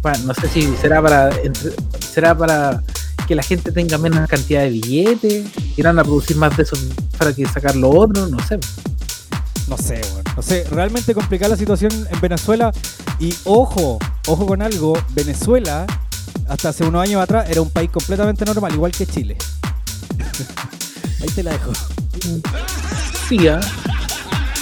[0.00, 1.30] bueno, no sé si será para
[1.98, 2.82] será para
[3.26, 5.44] que la gente tenga menos cantidad de billetes,
[5.76, 6.78] irán a producir más de esos
[7.18, 8.58] para que sacar lo otro, no sé.
[9.68, 10.24] No sé, weón.
[10.36, 12.72] No sé, realmente complicada la situación en Venezuela.
[13.18, 15.86] Y ojo, ojo con algo, Venezuela,
[16.48, 19.36] hasta hace unos años atrás, era un país completamente normal, igual que Chile.
[21.20, 21.72] Ahí te la dejo.
[23.28, 23.60] Sí, ¿ah?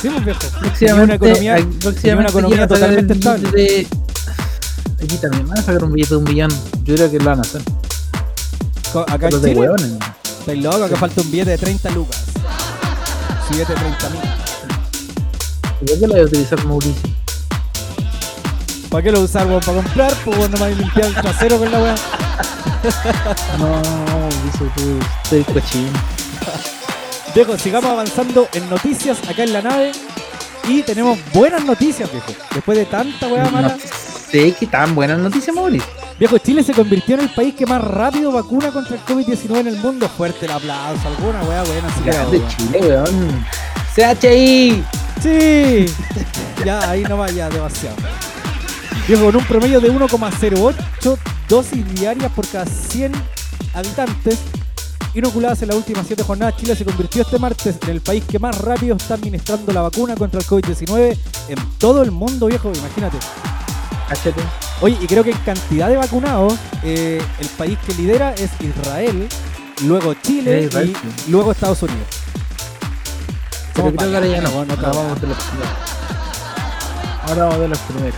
[0.02, 0.40] Sí, pues viejo.
[0.60, 3.50] Próximamente, una economía, próximamente una economía totalmente estable.
[3.52, 3.86] de-
[5.02, 6.50] Aquí también van a sacar un billete de un billón.
[6.84, 7.62] Yo creo que lo van a hacer.
[9.08, 9.68] Acá en Los de Chile,
[10.40, 12.22] estáis locos, acá falta un billete de 30 lucas.
[13.48, 14.20] Un billete de 30 mil.
[15.80, 17.10] ¿Y ¿Por qué lo voy a utilizar Mauricio?
[18.90, 19.60] ¿Para qué lo usar, weón?
[19.60, 20.14] ¿Para comprar?
[20.24, 21.94] Pues bueno, me limpiar el trasero con la weá.
[23.58, 25.90] No, Mauricio, tú estoy cochino.
[27.34, 29.92] Viejo, sigamos avanzando en noticias acá en la nave.
[30.68, 32.32] Y tenemos buenas noticias, viejo.
[32.54, 33.68] Después de tanta weá mala.
[33.68, 33.78] No
[34.30, 35.88] sé qué tan buena noticia, Mauricio.
[36.18, 39.66] Viejo, Chile se convirtió en el país que más rápido vacuna contra el COVID-19 en
[39.68, 40.08] el mundo.
[40.10, 41.88] Fuerte el aplauso, alguna weá buena.
[41.88, 42.42] Así Grande.
[42.56, 43.46] Chile, weón.
[43.94, 44.84] CHI.
[45.22, 45.86] Sí.
[46.66, 47.96] ya, ahí no vaya demasiado.
[49.08, 51.18] Viejo, con un promedio de 1,08
[51.48, 53.12] dosis diarias por cada 100
[53.74, 54.38] habitantes
[55.14, 58.38] inoculadas en las últimas 7 jornadas, Chile se convirtió este martes en el país que
[58.38, 61.16] más rápido está administrando la vacuna contra el COVID-19
[61.48, 63.16] en todo el mundo, viejo, imagínate.
[64.08, 64.42] Cáchate.
[64.80, 69.28] Oye, y creo que en cantidad de vacunados, eh, el país que lidera es Israel,
[69.84, 70.68] luego Chile
[71.26, 72.06] y luego Estados Unidos.
[73.74, 74.50] Pero Somos creo que ahora ya no.
[74.52, 75.72] vamos de los primeros.
[77.26, 78.14] Ahora vamos de los primeros.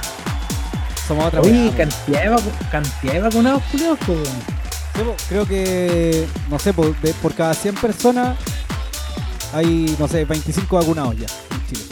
[1.07, 3.99] Somos otra Oye, cantidad de, vacu- cantidad de vacunados, culiados,
[5.29, 8.39] Creo que, no sé, por cada 100 personas
[9.55, 11.83] hay, no sé, 25 vacunados ya en Chile.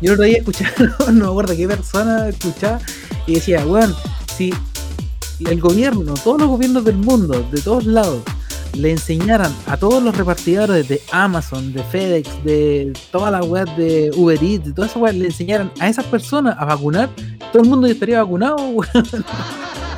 [0.00, 0.72] Yo el otro día escuchaba,
[1.12, 2.80] no, me acuerdo qué persona escuchaba
[3.26, 3.94] y decía, weón,
[4.36, 4.52] si
[5.40, 8.22] el gobierno, todos los gobiernos del mundo, de todos lados,
[8.74, 14.10] le enseñaran a todos los repartidores de Amazon, de FedEx, de todas las webs de
[14.14, 17.10] Uber Eats, de todas esas weas, le enseñaran a esas personas a vacunar,
[17.52, 19.24] todo el mundo estaría vacunado, weón.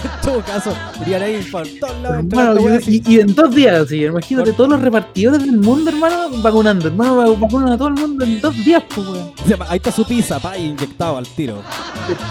[0.05, 2.25] En todo caso, irían ahí por todos lados.
[2.31, 7.37] Hermano, y, en dos días, sí, imagínate todos los repartidores del mundo, hermano, vacunando, hermano,
[7.37, 9.33] vacunan a todo el mundo en dos días, pues, weón.
[9.69, 11.63] Ahí está su pizza, pa, inyectado al tiro.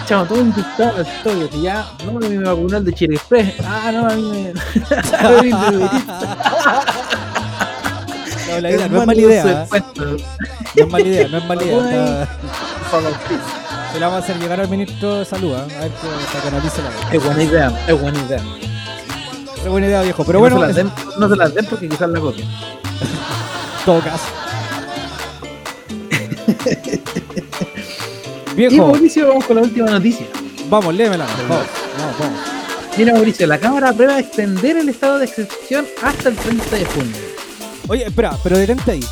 [0.05, 1.05] Chamo, todo inyectado al
[1.49, 3.55] que ya, no, me vacunó el de Chile Express.
[3.65, 4.53] Ah, no, a mí me.
[8.47, 9.63] No, la idea, no es mala idea.
[9.63, 9.67] ¿eh?
[10.76, 12.28] No es mala idea, no es mala idea.
[13.93, 15.55] Se la vamos a hacer llegar al ministro de salud, ¿eh?
[15.55, 17.15] a ver que que analice la.
[17.15, 18.41] Es buena idea, es buena idea.
[19.55, 20.25] Es buena idea, viejo.
[20.25, 22.47] Pero no bueno, se las en den, no se las den porque quizás la copian.
[23.85, 24.23] todo caso.
[28.53, 30.27] Y Viejo, Mauricio, vamos con la última noticia.
[30.69, 31.25] vamos, léemela.
[31.25, 31.65] Vamos,
[31.97, 32.39] vamos, vamos.
[32.97, 37.15] Mira, Mauricio, la Cámara aprueba extender el estado de excepción hasta el 30 de junio.
[37.87, 39.03] Oye, espera, pero detente ahí.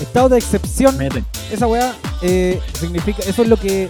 [0.00, 0.98] Estado de excepción,
[1.52, 3.22] esa weá eh, significa.
[3.22, 3.88] Eso es lo que,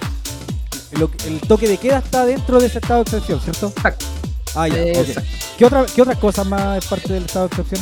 [0.92, 3.68] lo El toque de queda está dentro de ese estado de excepción, ¿cierto?
[3.76, 4.06] Exacto.
[4.54, 4.80] Ah, ya, ok.
[5.08, 5.30] Exacto.
[5.58, 7.80] ¿Qué, otra, ¿Qué otras cosas más es parte del estado de excepción?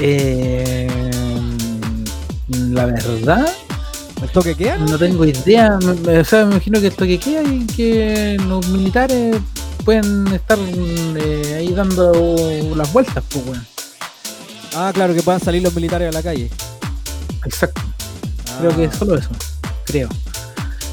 [0.00, 0.88] Eh,
[2.48, 3.46] la verdad,
[4.22, 4.76] ¿El toque de queda?
[4.78, 5.78] no tengo idea.
[5.78, 9.36] O sea, me imagino que esto que queda y que los militares
[9.84, 12.12] pueden estar eh, ahí dando
[12.74, 13.66] las vueltas, pues, weón.
[14.74, 16.50] Ah, claro, que puedan salir los militares a la calle.
[17.44, 17.80] Exacto.
[18.58, 18.88] Creo que Ah.
[18.90, 19.28] es solo eso.
[19.84, 20.08] Creo.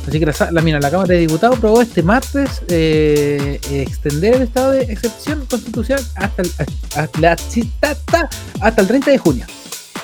[0.08, 4.42] Así que la, la, mira, la Cámara de Diputados aprobó este martes eh, extender el
[4.44, 6.52] estado de excepción constitucional hasta el,
[6.96, 8.30] hasta,
[8.60, 9.46] hasta el 30 de junio.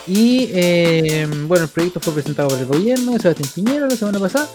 [0.08, 4.20] Y eh, bueno, el proyecto fue presentado por el gobierno de Sebastián Piñera la semana
[4.20, 4.48] pasada,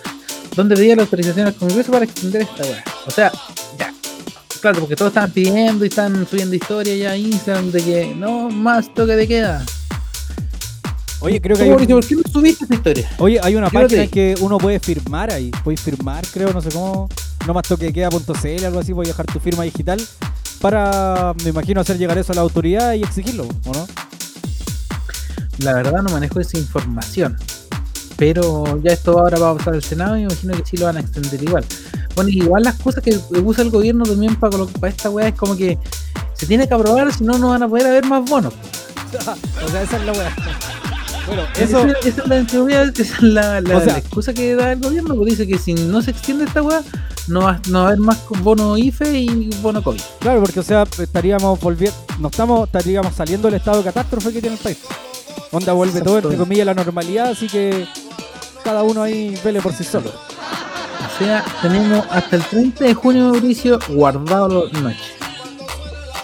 [0.56, 2.84] donde pedía la autorización al Congreso para extender esta weá.
[3.06, 3.32] O sea,
[3.78, 3.92] ya.
[4.60, 8.48] Claro, porque todos estaban pidiendo y están subiendo historia ya a Instagram de que no
[8.48, 9.66] más toque de queda.
[11.22, 13.10] Oye, creo que hay ¿Cómo, un- Mauricio, ¿Por qué no subiste esta historia?
[13.18, 13.84] Oye, hay una Fíjate.
[13.86, 15.50] página en que uno puede firmar ahí.
[15.62, 17.08] Puedes firmar, creo, no sé cómo.
[17.46, 18.92] No más toque queda.cl, algo así.
[18.92, 20.00] Puedes dejar tu firma digital
[20.60, 23.86] para, me imagino, hacer llegar eso a la autoridad y exigirlo, ¿o no?
[25.58, 27.36] La verdad no manejo esa información.
[28.16, 30.86] Pero ya esto ahora va a pasar al Senado y me imagino que sí lo
[30.86, 31.64] van a extender igual.
[32.14, 35.56] Bueno, igual las cosas que usa el gobierno también para, para esta weá es como
[35.56, 35.78] que
[36.34, 38.52] se tiene que aprobar, si no, no van a poder haber más bonos.
[39.64, 40.36] o sea, esa es la weá.
[41.26, 44.72] Bueno, Eso, esa es la, esa es la, la- O sea- la excusa que da
[44.72, 46.82] el gobierno, porque dice que si no se extiende esta weá,
[47.28, 50.00] no va, no va a haber más bono IFE y bono COVID.
[50.18, 51.96] Claro, porque, o sea, estaríamos volviendo.
[52.18, 54.78] No estamos, estaríamos saliendo del estado de catástrofe que tiene el país.
[55.52, 57.86] Onda vuelve todo, entre comillas, la normalidad, así que
[58.64, 60.10] cada uno ahí vele por sí solo.
[60.10, 64.98] O sea, tenemos hasta el 30 de junio, Mauricio, guardado la noche.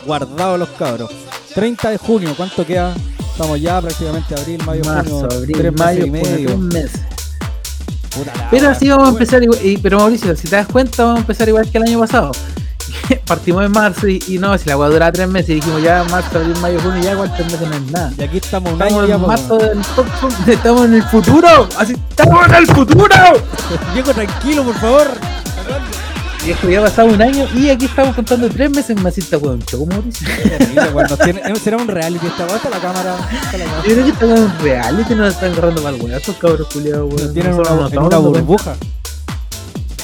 [0.07, 1.11] Guardados los cabros.
[1.55, 2.94] 30 de junio, ¿cuánto queda?
[3.39, 6.47] Estamos ya prácticamente abril, mayo, Marzo, junio, abril, tres mayo, meses y medio.
[6.49, 7.01] tres meses.
[8.12, 9.61] Puta Pero así vamos a empezar igual.
[9.64, 12.32] y- pero Mauricio, si te das cuenta, vamos a empezar igual que el año pasado.
[13.28, 16.03] Partimos en marzo y, y no, si la agua dura tres meses y dijimos ya
[16.11, 18.12] marzo, abril, mayo, junio, ya igual tres meses no es nada.
[18.18, 19.78] Y aquí estamos un Estamos año ya, en marzo del
[20.49, 23.14] estamos en el futuro, así estamos en el futuro.
[23.95, 25.07] Viejo, tranquilo, por favor.
[26.45, 29.39] Viejo, ya ha pasado un año y aquí estamos contando tres meses más y esta
[29.39, 30.28] weón, choco Mauricio.
[30.95, 33.16] Weón, eh, será un reality esta weá, está la cámara.
[33.86, 36.68] Yo creo que estamos en real y que nos están agarrando mal weón, estos cabros
[36.68, 37.34] culiados, weón.
[37.34, 38.76] Tienen una, burbuja.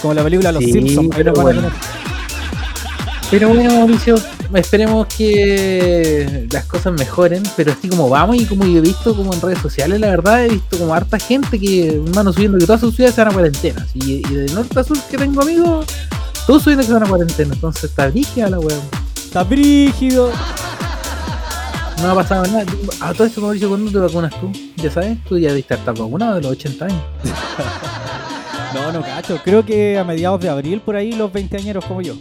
[0.03, 1.15] Como la película Los Simpsons.
[3.31, 4.17] Pero bueno, Mauricio,
[4.55, 9.33] esperemos que las cosas mejoren, pero así como vamos y como yo he visto como
[9.33, 12.81] en redes sociales, la verdad he visto como harta gente que, hermano, subiendo que todas
[12.81, 13.87] sus ciudades se van a cuarentena.
[13.95, 15.87] Y, y de norte a sur que tengo amigos,
[16.47, 17.55] todos subiendo que se van a cuarentena.
[17.55, 18.83] Entonces está brígida la weón.
[19.17, 20.31] Está brígido.
[22.03, 22.67] No ha pasado nada.
[23.01, 24.53] A todo esto, Mauricio, ¿cuándo te vacunas tú?
[24.77, 27.03] Ya sabes, tú ya diste estar vacunado de los 80 años.
[28.75, 29.41] No, no cacho.
[29.45, 32.17] Creo que a mediados de abril, por ahí, los veinteañeros como yo.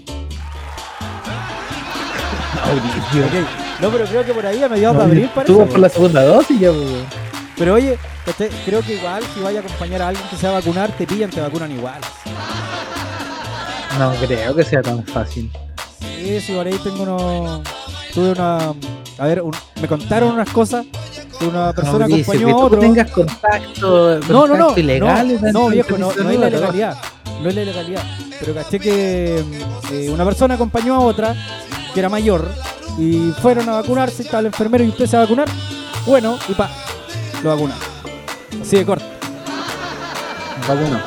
[2.64, 3.82] Ok.
[3.82, 5.52] No, pero creo que por ahí, a mediados de abril, parece.
[5.54, 5.82] Tú vas por weón.
[5.82, 6.88] la segunda dosis ya, pues.
[7.58, 8.50] Pero oye, ¿cachai?
[8.66, 11.06] creo que igual, si vaya a acompañar a alguien que se va a vacunar, te
[11.06, 12.00] pillan, te vacunan igual.
[14.00, 15.52] No creo que sea tan fácil.
[16.00, 17.62] Sí, sí, por ahí tengo unos.
[18.14, 18.58] Tuve una.
[19.20, 20.86] A ver, un- me contaron unas cosas.
[21.42, 22.80] Una persona Mauricio, acompañó a otro.
[22.80, 24.78] tengas contacto, No, no, no.
[24.78, 26.98] ilegal, no, no, viejo, no, no es la salud, ilegalidad.
[27.42, 28.04] No es la ilegalidad.
[28.40, 29.44] Pero caché que
[29.92, 31.36] eh, una persona acompañó a otra
[31.94, 32.48] que era mayor
[33.00, 34.24] y fueron a vacunarse.
[34.24, 35.48] Estaba el enfermero y usted se va a vacunar.
[36.06, 36.70] Bueno, y pa,
[37.44, 37.84] lo vacunaron.
[38.62, 39.06] Así de corto.
[40.68, 41.00] Vacunó.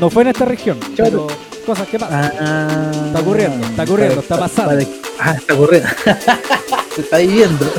[0.00, 1.26] No fue en esta región, pero
[1.66, 2.32] cosas que pasan.
[2.40, 4.70] Ah, Está ocurriendo, está ocurriendo, está pasando.
[4.72, 4.86] para-
[5.20, 5.88] Ah, está ocurriendo.
[6.94, 7.72] Se está viviendo.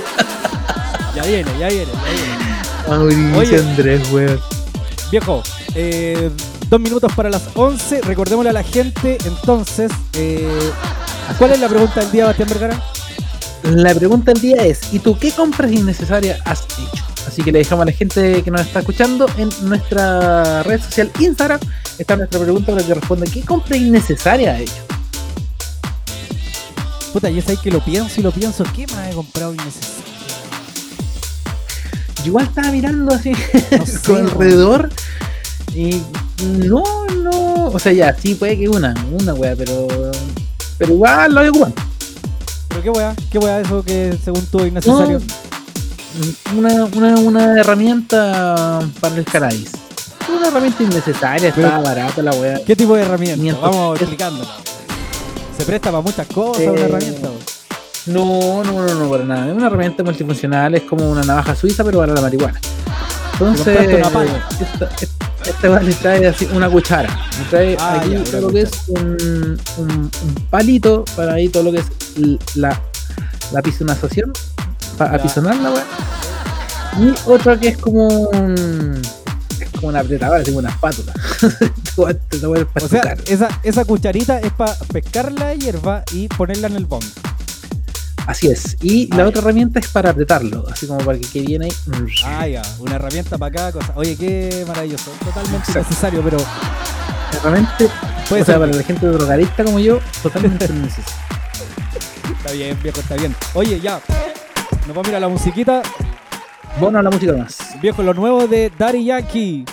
[1.16, 2.60] Ya viene, ya viene, ya viene.
[2.88, 3.60] Mauricio Oye.
[3.60, 4.40] Andrés, weón.
[5.12, 5.42] Viejo,
[5.76, 6.30] eh,
[6.70, 8.02] dos minutos para las 11.
[8.02, 10.72] Recordémosle a la gente, entonces, eh,
[11.38, 12.82] ¿cuál es la pregunta del día, Bastián Vergara?
[13.64, 17.04] La pregunta del día es: ¿y tú qué compras innecesarias has hecho?
[17.28, 21.12] Así que le dejamos a la gente que nos está escuchando en nuestra red social
[21.20, 21.60] Instagram.
[21.98, 24.82] Está nuestra pregunta para que responda: ¿qué compra innecesaria has hecho?
[27.14, 28.64] Puta, yo sé que lo pienso y lo pienso.
[28.76, 30.00] ¿Qué más he comprado innecesario?
[32.20, 33.32] Yo igual estaba mirando así
[33.78, 34.90] No sé, alrededor
[35.74, 36.02] y
[36.44, 36.84] no,
[37.24, 39.88] no, o sea, ya, sí puede que una, una wea, pero
[40.80, 41.72] pero igual lo voy a ocupar.
[42.70, 45.22] Pero qué weá, qué weá eso que según tú es innecesario.
[46.58, 49.72] Una, una, una herramienta para el cannabis.
[50.36, 52.62] Una herramienta innecesaria, pero, está barata la weá.
[52.66, 53.60] ¿Qué tipo de herramienta?
[53.60, 54.50] Vamos explicándola.
[55.58, 57.30] Se presta para muchas cosas eh, una herramienta.
[58.06, 59.50] No, no, no, no, para nada.
[59.50, 62.60] Es una herramienta multifuncional, es como una navaja suiza, pero para la marihuana.
[63.34, 65.10] Entonces,
[65.50, 67.10] Esteban le trae así una cuchara.
[67.38, 69.60] Le trae ah, aquí todo lo que es un,
[70.50, 72.82] palito para ahí todo lo que es la,
[73.52, 74.32] la pisonación,
[74.98, 75.86] para apisonar la weá.
[77.00, 79.02] Y otra que es como un,
[79.76, 81.14] como una apretadora, así como una espátula.
[81.98, 87.04] o sea, esa, esa cucharita es para pescar la hierba y ponerla en el bong.
[88.30, 88.78] Así es.
[88.84, 91.72] Y ah, la otra herramienta es para apretarlo, así como para que, viene ahí.
[92.24, 92.62] Ah, ya.
[92.78, 93.92] Una herramienta para cada cosa.
[93.96, 95.10] Oye, qué maravilloso.
[95.26, 96.38] Totalmente necesario, pero.
[97.42, 97.90] Realmente,
[98.30, 98.46] puede o.
[98.46, 101.12] Sea, para la gente drogadicta como yo, totalmente necesario.
[102.38, 103.36] Está bien, viejo, está bien.
[103.56, 104.00] Oye, ya.
[104.86, 105.82] Nos vamos a ir a la musiquita.
[106.80, 107.58] Bono a la música más.
[107.82, 109.66] Viejo, lo nuevo de Daddy Yankee.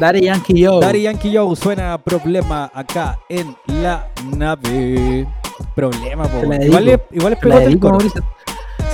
[0.00, 0.80] Daddy Yankee Yo.
[0.80, 5.26] Daddy Yankee Yo suena problema acá en la nave.
[5.74, 6.26] Problema.
[6.60, 8.24] Igual es, igual es Te la dedico, Mauricio.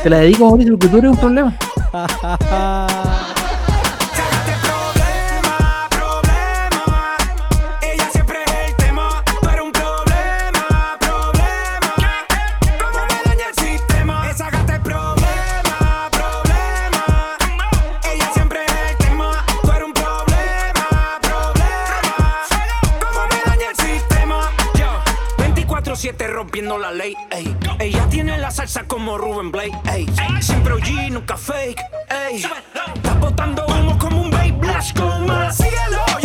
[0.03, 1.57] Te la dedico, Mauricio, porque tú eres un problema.
[26.05, 27.17] 7 rompiendo la ley.
[27.31, 27.57] Ey.
[27.79, 29.73] Ella tiene la salsa como Ruben Blake.
[29.91, 30.07] Ey.
[30.43, 31.81] Siempre OG, nunca fake.
[32.29, 32.43] Ey.
[32.43, 35.51] Está botando humo como un babe Blash Coma.
[35.51, 36.24] Síguelo.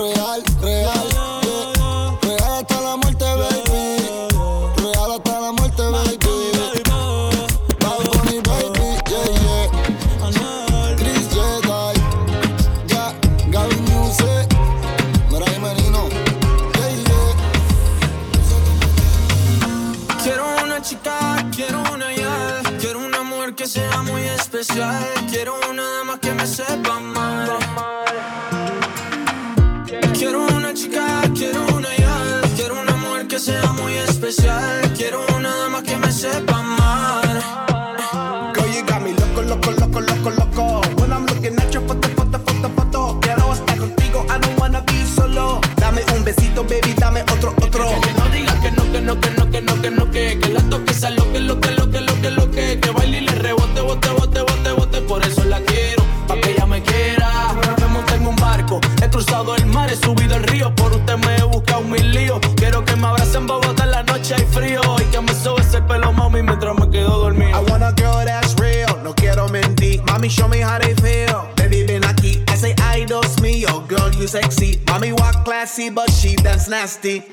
[0.00, 0.49] Real.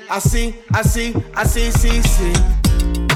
[0.10, 2.32] Así, así, así, sí, sí.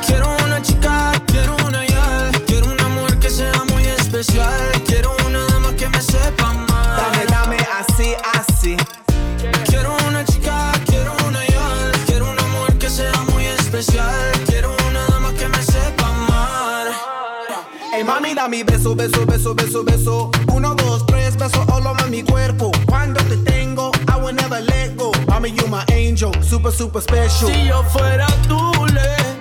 [0.05, 4.51] Quiero una chica, quiero una ya Quiero una mujer que sea muy especial
[4.85, 8.75] Quiero una dama que me sepa amar Dame, dame, así, así.
[9.67, 15.05] Quiero una chica, quiero una ya Quiero una mujer que sea muy especial Quiero una
[15.07, 16.87] dama que me sepa amar
[17.93, 20.31] Ey, mami, dame beso, beso, beso, beso, beso.
[20.53, 22.70] Uno, dos, tres, beso over mi cuerpo.
[26.61, 27.51] Super, super special.
[27.51, 29.40] Si yo fuera tú, le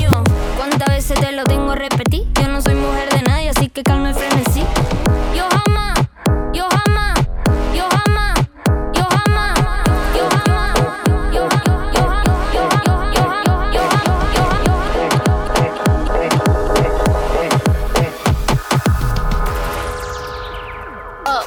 [0.81, 2.23] Niño, ¿cuántas veces te lo tengo a repetir?
[2.41, 4.63] Yo no soy mujer de nadie, así que calma y frenesí.
[5.35, 5.99] Yo jamás,
[6.53, 7.19] yo jamás,
[7.73, 8.39] yo jamás,
[8.93, 9.59] yo jamás,
[10.15, 10.73] yo jamás,
[11.35, 14.21] yo jamás, yo jamás, yo jamás, yo jamás, yo jamás,
[21.27, 21.45] uh,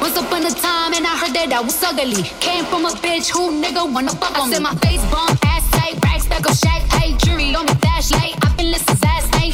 [0.00, 2.24] Once upon a time, and I heard that I was ugly.
[2.40, 4.56] Came from a bitch who nigga wanna fuck on me.
[4.56, 5.38] I said my face bump,
[6.32, 8.34] ass tight, racks up, shack, hey, jury on flashlight.
[8.42, 8.98] I been listening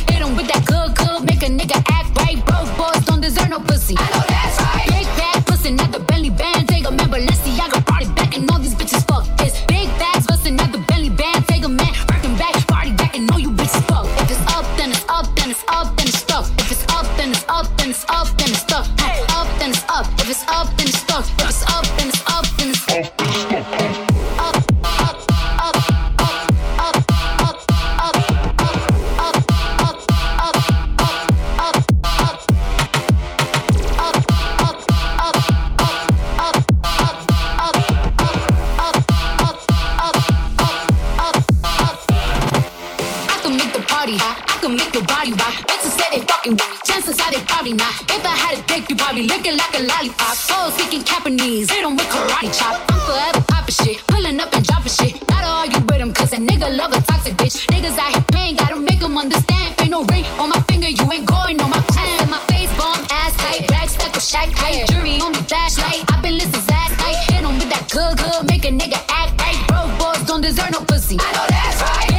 [0.09, 2.45] hit 'em with that good, good, make a nigga act right.
[2.45, 3.97] Broke boys don't deserve no pussy.
[3.99, 4.87] I know that's right.
[4.89, 6.69] Big bag pussy, not the belly band.
[6.69, 9.27] Take a man, Balenciaga party back, and all these bitches fuck.
[9.41, 11.47] It's big bags bustin' out the belly band.
[11.49, 11.93] Take a man,
[12.39, 14.07] back, party back, and all you bitches fuck.
[14.23, 16.47] If it's up, then it's up, then it's up, then it's stuck.
[16.59, 18.87] If it's up, then it's up, then it's up, then it's stuck.
[19.39, 20.07] Up, then it's up.
[20.21, 21.25] If it's up, then it's stuck.
[21.41, 21.84] If it's up,
[47.65, 47.95] probably not.
[48.11, 50.37] If I had a dick, you probably licking like a lollipop.
[50.51, 51.71] Oh, speaking Japanese.
[51.71, 52.77] Hit 'em with karate chop.
[52.91, 54.07] I'm forever popping shit.
[54.07, 55.27] Pulling up and dropping shit.
[55.27, 57.57] Gotta argue with 'em cause a nigga love a toxic bitch.
[57.73, 58.57] Niggas out here paying.
[58.57, 59.69] Gotta make 'em understand.
[59.81, 60.89] Ain't no ring on my finger.
[60.89, 62.21] You ain't going on my plan.
[62.23, 63.71] And my face bomb, ass tight.
[63.71, 64.87] Rag stuck with shack tight.
[64.91, 66.01] Jury on me flashlight.
[66.13, 67.19] i been listening ass tight.
[67.29, 68.41] Hit 'em with that good, good.
[68.51, 69.59] Make a nigga act right.
[69.69, 71.17] Broke boys don't deserve no pussy.
[71.19, 72.14] I know that's right.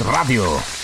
[0.00, 0.75] Radio.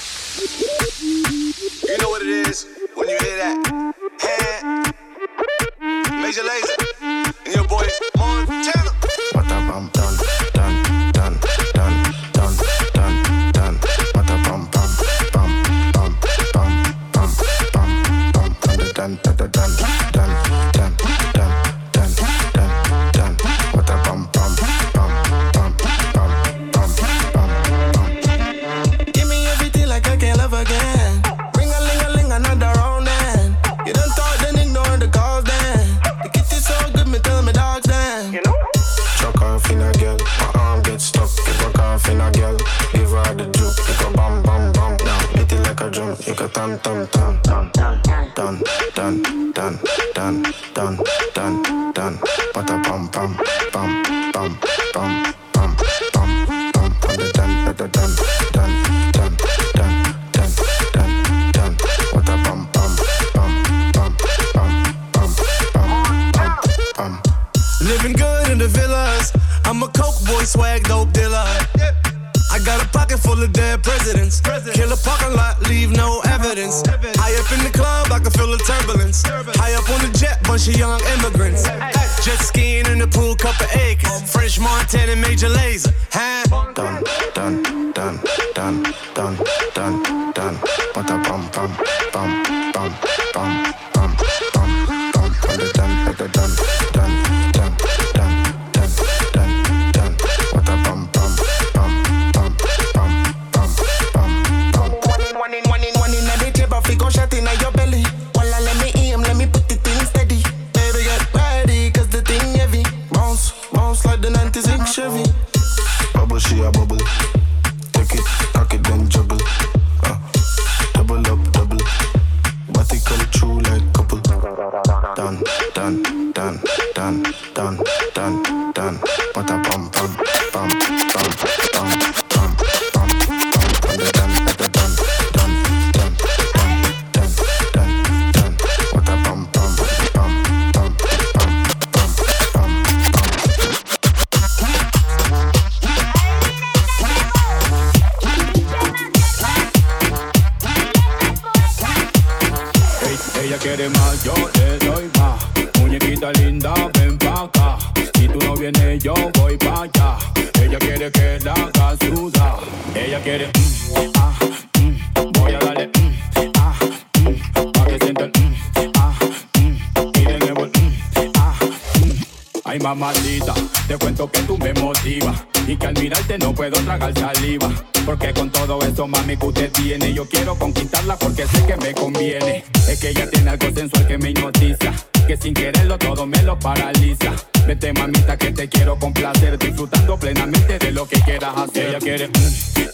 [176.98, 177.70] Tragar saliva.
[178.04, 181.94] Porque con todo eso, mami, que usted tiene, yo quiero conquistarla porque sé que me
[181.94, 182.64] conviene.
[182.88, 184.92] Es que ella tiene algo sensual que me hipnotiza,
[185.26, 187.32] que sin quererlo todo me lo paraliza.
[187.66, 191.90] Vete, mamita, que te quiero complacer, disfrutando plenamente de lo que quieras hacer.
[191.90, 192.32] Ella quiere, mm,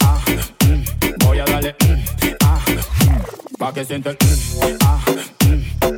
[0.01, 0.21] ah,
[0.67, 5.01] mm, voy a darle, mm, ah, mm, pa' que sienta el, mm, ah,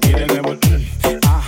[0.02, 0.14] y
[1.26, 1.46] ah.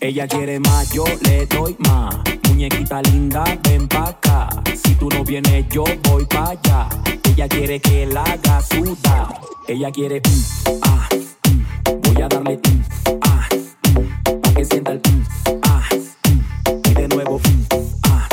[0.00, 2.14] Ella quiere más, yo le doy más.
[2.48, 4.48] Muñequita linda, ven pa' acá.
[4.92, 6.86] Si tú no vienes, yo voy pa' allá.
[7.24, 9.40] Ella quiere que la haga sudar.
[9.66, 11.08] Ella quiere, mm, ah,
[11.48, 13.48] mm, voy a darle, mm, ah,
[14.42, 15.00] pa' que sienta el,
[15.62, 15.88] ah,
[16.90, 17.40] y de nuevo,
[18.02, 18.28] ah,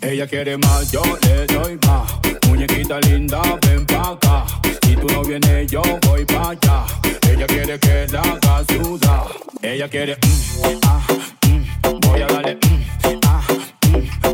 [0.00, 2.18] Ella quiere más, yo le doy más.
[2.48, 4.46] Muñequita linda, ven pa' acá.
[4.82, 6.84] Si tú no vienes, yo voy pa' allá.
[7.30, 9.26] Ella quiere que la haga sudar.
[9.62, 10.18] Ella quiere,
[10.82, 11.06] ah,
[12.08, 12.58] voy a darle,
[13.24, 13.40] ah,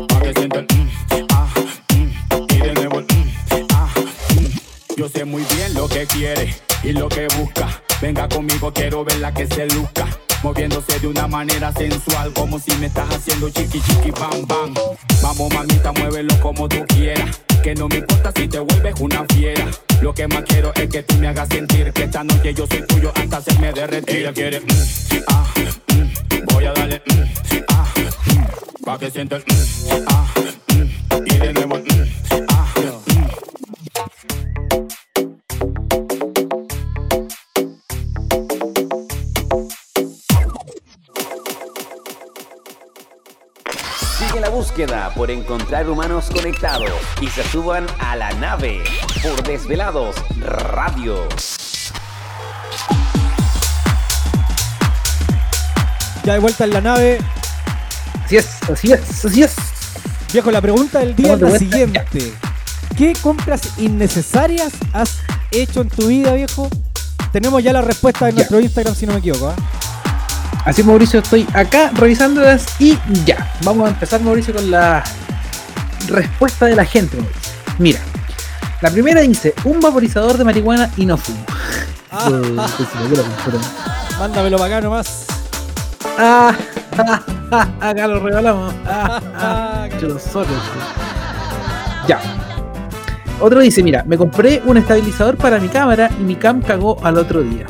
[0.07, 0.76] pa' que sienta el,
[4.97, 7.67] Yo sé muy bien lo que quiere y lo que busca.
[8.01, 10.07] Venga conmigo, quiero verla que se luzca.
[10.41, 14.73] Moviéndose de una manera sensual, como si me estás haciendo chiqui chiqui bam bam.
[15.21, 17.39] Vamos mamita, muévelo como tú quieras.
[17.61, 19.67] Que no me importa si te vuelves una fiera.
[20.01, 22.81] Lo que más quiero es que tú me hagas sentir que esta noche yo soy
[22.87, 24.17] tuyo hasta hacerme derretir.
[24.17, 24.65] Ella quiere, mm,
[25.27, 25.53] ah,
[25.93, 30.33] mm, voy a darle, mm, ah, mm, pa' que sienta el, mm, ah,
[30.73, 31.75] mm, y de nuevo,
[32.49, 32.73] ah,
[44.27, 48.83] Sigue la búsqueda por encontrar humanos conectados y se suban a la nave
[49.23, 51.27] por Desvelados Radio.
[56.25, 57.19] Ya de vuelta en la nave.
[58.25, 59.55] Así es, así es, así es.
[60.33, 62.33] Viejo, la pregunta del día es la siguiente.
[62.97, 65.19] ¿Qué compras innecesarias has
[65.51, 66.69] hecho en tu vida, viejo?
[67.31, 69.49] Tenemos ya la respuesta en nuestro Instagram, si no me equivoco.
[69.49, 69.86] ¿ah?
[70.65, 73.51] Así Mauricio, estoy acá revisándolas y ya.
[73.63, 75.03] Vamos a empezar Mauricio con la
[76.07, 77.17] respuesta de la gente.
[77.17, 77.51] Mauricio.
[77.77, 77.99] Mira,
[78.81, 81.43] la primera dice, un vaporizador de marihuana y no fumo.
[82.11, 84.19] Eh, pues.
[84.19, 85.25] Mándamelo para acá nomás.
[86.17, 86.55] Ah,
[86.97, 88.73] ah, ah, acá lo regalamos.
[88.85, 89.87] Ah, ah.
[92.07, 92.19] Ya.
[93.39, 97.17] Otro dice, mira, me compré un estabilizador para mi cámara y mi cam cagó al
[97.17, 97.65] otro día.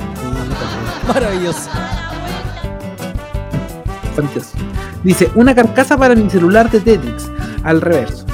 [1.07, 1.69] Maravilloso.
[5.03, 7.29] Dice, una carcasa para mi celular de Tetris,
[7.63, 8.25] al reverso.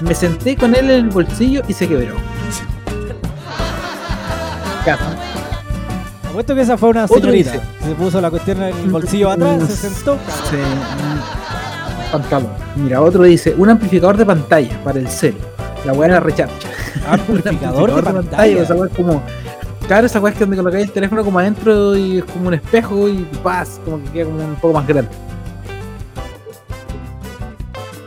[0.00, 2.14] Me senté con él en el bolsillo y se quebró.
[4.84, 5.16] Casa.
[6.28, 7.52] Apuesto que esa fue una señorita.
[7.52, 10.18] Se puso la cuestión en el bolsillo atrás, se sentó.
[10.50, 12.50] Sí, mm, pantalón.
[12.74, 15.38] Mira, otro dice, un amplificador de pantalla para el celo.
[15.84, 16.68] La era recharcha.
[17.08, 18.62] Amplificador de pantalla.
[18.62, 19.22] Esa weá es como.
[19.86, 22.54] Claro, esa weá es que donde colocáis el teléfono como adentro y es como un
[22.54, 25.10] espejo y paz, como que queda como un poco más grande.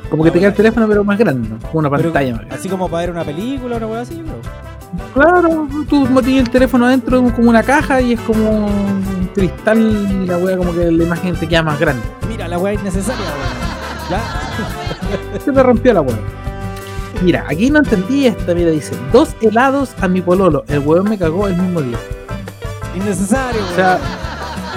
[0.10, 1.60] Como que te queda el teléfono pero más grande, ¿no?
[1.68, 2.56] Como una Pero pantalla más grande.
[2.56, 4.38] así como para ver una película o una weá así, yo creo.
[5.14, 9.78] Claro, tú metes el teléfono adentro como una caja y es como un cristal
[10.24, 12.02] y la weá como que la imagen te queda más grande.
[12.28, 14.12] Mira, la weá innecesaria, weón.
[15.36, 15.40] Ya.
[15.46, 16.18] Se me rompió la weá.
[17.22, 21.18] Mira, aquí no entendí esta, mira, dice, dos helados a mi pololo, el weón me
[21.18, 21.97] cagó el mismo día.
[22.95, 23.99] Innecesario, O sea,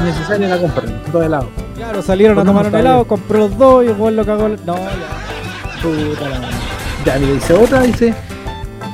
[0.03, 1.49] necesaria la compra, dos helados.
[1.77, 4.47] Claro, salieron a tomar un helado, compró los dos y el weón lo cagó.
[4.47, 4.91] el- No, ya.
[5.83, 6.57] Puta la madre.
[7.05, 8.15] Ya, mira, dice otra, dice,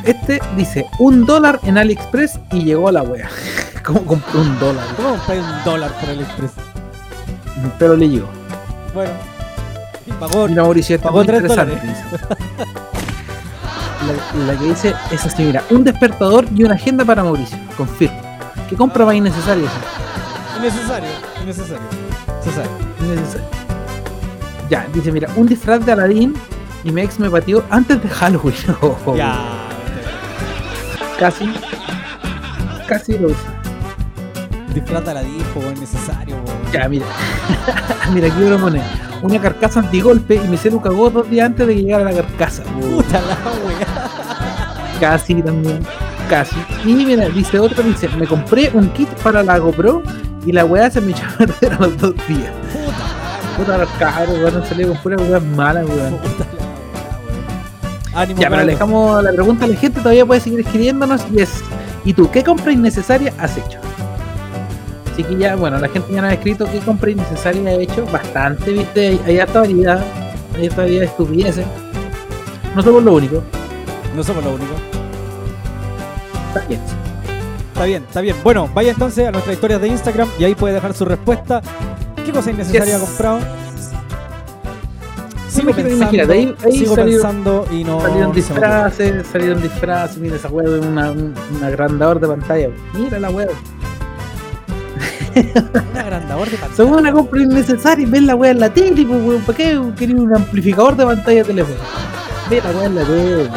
[0.04, 3.28] este dice, un dólar en AliExpress y llegó la wea.
[3.84, 4.84] ¿Cómo compró un dólar?
[4.96, 6.50] ¿Cómo compré un dólar por el express?
[7.78, 8.28] Pero le llegó.
[8.92, 9.12] Bueno.
[10.06, 12.36] Y pagó, Mira, Mauricio, pagó es muy 3 interesante, dólares.
[14.06, 18.20] La, la que dice es así, mira, un despertador y una agenda para Mauricio, confirmo.
[18.68, 19.14] ¿Qué compra más?
[19.14, 19.66] Innecesario,
[20.58, 21.08] innecesario.
[21.42, 22.70] Innecesario.
[23.00, 23.46] Innecesario.
[24.70, 26.34] Ya, dice, mira, un disfraz de Aladdin
[26.84, 28.54] y mi ex me pateó antes de Halloween.
[28.80, 29.36] Oh, Ya.
[31.18, 31.52] Casi.
[32.86, 33.54] Casi lo usa.
[34.74, 36.72] Disfrata la disco, weón, innecesario, weón.
[36.72, 37.06] Ya, mira.
[38.12, 38.82] mira, aquí lo pone.
[39.22, 42.62] Una carcasa antigolpe y mi celu cagó dos días antes de que llegara la carcasa.
[42.64, 43.95] Puta la weá.
[45.00, 45.80] Casi también.
[46.28, 46.56] Casi.
[46.84, 50.02] Y mira, dice otro, dice, me compré un kit para la GoPro
[50.44, 52.52] Y la weá se me echó a perder a los dos días.
[53.56, 56.18] Puta los cabros, weón, han salido con pura weá mala, weón.
[58.14, 61.40] Ánimo, Ya, pero le dejamos la pregunta a la gente, todavía puede seguir escribiéndonos y
[61.40, 61.62] es
[62.06, 63.80] ¿Y tú qué compra innecesaria has hecho?
[65.12, 68.06] Así que ya, bueno, la gente ya nos ha escrito qué compra innecesaria ha hecho,
[68.06, 70.00] bastante, viste, hay, hay harta variedad,
[70.54, 71.66] hay harta variedad de estupideces.
[72.76, 73.42] No somos lo único.
[74.16, 74.72] No somos lo único.
[76.48, 76.80] Está bien.
[77.68, 78.36] Está bien, está bien.
[78.42, 81.60] Bueno, vaya entonces a nuestras historias de Instagram y ahí puede dejar su respuesta.
[82.24, 83.02] ¿Qué cosa innecesaria Yes.
[83.02, 83.38] ha comprado?
[85.48, 88.00] Sigo pensando, imagínate, ahí, ahí sigo pensando y no.
[88.00, 92.68] salieron disfraces, salieron disfraces, mira esa weá de una, un, un agrandador de pantalla.
[92.94, 93.48] Mira la weá.
[95.36, 96.76] Un agrandador de pantalla.
[96.76, 100.34] Son una compra innecesaria, ves la weá en la tele, pues ¿para qué quería un
[100.34, 101.76] amplificador de pantalla de teléfono?
[102.48, 103.50] Ve la weá en la tele.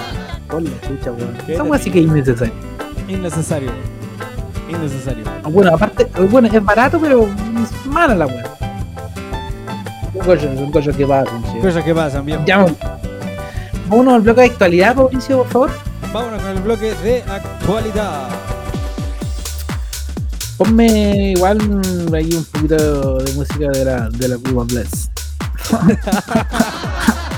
[0.50, 1.38] Con la chucha, weón.
[1.48, 2.54] Esa weá sí que es innecesaria.
[3.08, 3.72] Innecesario.
[4.68, 5.24] Innecesario.
[5.44, 8.58] Bueno, aparte, bueno, es barato, pero es mala la weá.
[10.14, 11.60] Son cosas, son cosas que pasan, sí.
[11.60, 12.44] Cosas que pasan, bien.
[12.48, 12.66] Ya,
[13.88, 15.70] vámonos al bloque de actualidad, Mauricio, por favor.
[16.12, 18.30] Vámonos con el bloque de actualidad.
[20.58, 21.60] Ponme igual
[22.14, 25.12] ahí un poquito de música de la, de la Cuba Bless.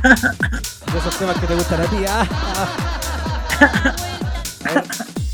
[1.20, 1.96] Temas que te gustan a ti.
[2.08, 2.24] ah.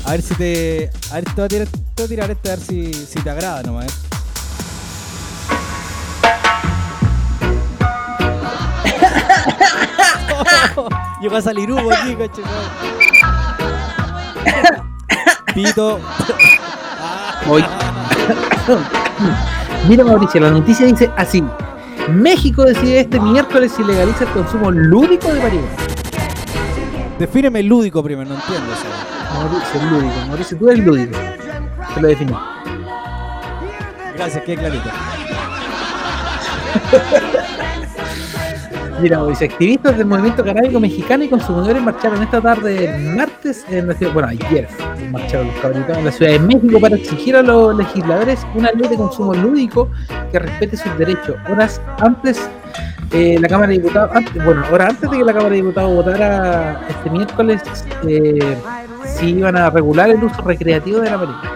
[0.03, 0.91] A ver, si te.
[1.11, 3.63] A ver, te voy a tirar, te a este a ver si, si te agrada
[3.63, 3.85] nomás.
[3.85, 3.89] eh.
[11.21, 12.41] Llegó a salir humo aquí, coche.
[15.55, 16.01] Pito.
[17.47, 17.63] Voy.
[19.87, 21.41] Mira Mauricio, la noticia dice así.
[22.09, 25.75] México decide este miércoles si legaliza el consumo lúdico de marihuana.
[27.19, 28.85] Defíneme lúdico primero, no entiendo eso.
[29.33, 30.27] Mauricio, lúdico.
[30.27, 31.17] Mauricio, tú eres lúdico.
[31.93, 32.33] Te lo definí.
[34.15, 34.89] Gracias, qué clarito.
[38.99, 43.93] Mira, Mauricio, activistas del movimiento canábico mexicano y consumidores marcharon esta tarde martes en la
[43.93, 44.67] ciudad, bueno, ayer
[45.11, 48.89] marcharon los cabritos en la Ciudad de México para exigir a los legisladores una ley
[48.89, 49.89] de consumo lúdico
[50.31, 51.35] que respete sus derechos.
[51.47, 52.49] Horas antes,
[53.11, 55.93] eh, la Cámara de Diputados, antes- bueno, horas antes de que la Cámara de Diputados
[55.95, 57.61] votara este miércoles,
[58.07, 58.57] eh,
[59.05, 61.51] si iban a regular el uso recreativo de la marihuana.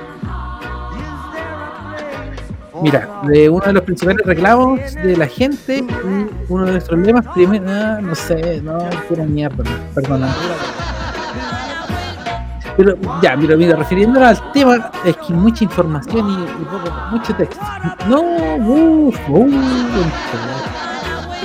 [2.82, 7.28] Mira, de uno de los principales reclamos de la gente y uno de nuestros lemas,
[7.34, 9.64] primero, ah, no sé, no, pura mierda,
[9.94, 10.28] perdona.
[12.78, 17.36] Pero ya, mira, mira, refiriéndonos al tema, es que mucha información y, y poco, mucho
[17.36, 17.64] texto.
[18.08, 18.22] No,
[18.58, 19.54] uff, uff,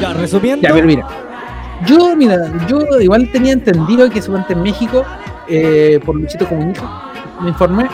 [0.00, 0.66] Ya, resumiendo.
[0.66, 1.06] ya, pero mira,
[1.84, 5.04] yo, mira, yo igual tenía entendido que suponte en México,
[5.48, 6.88] eh, por Luchito Comunista,
[7.42, 7.86] me informé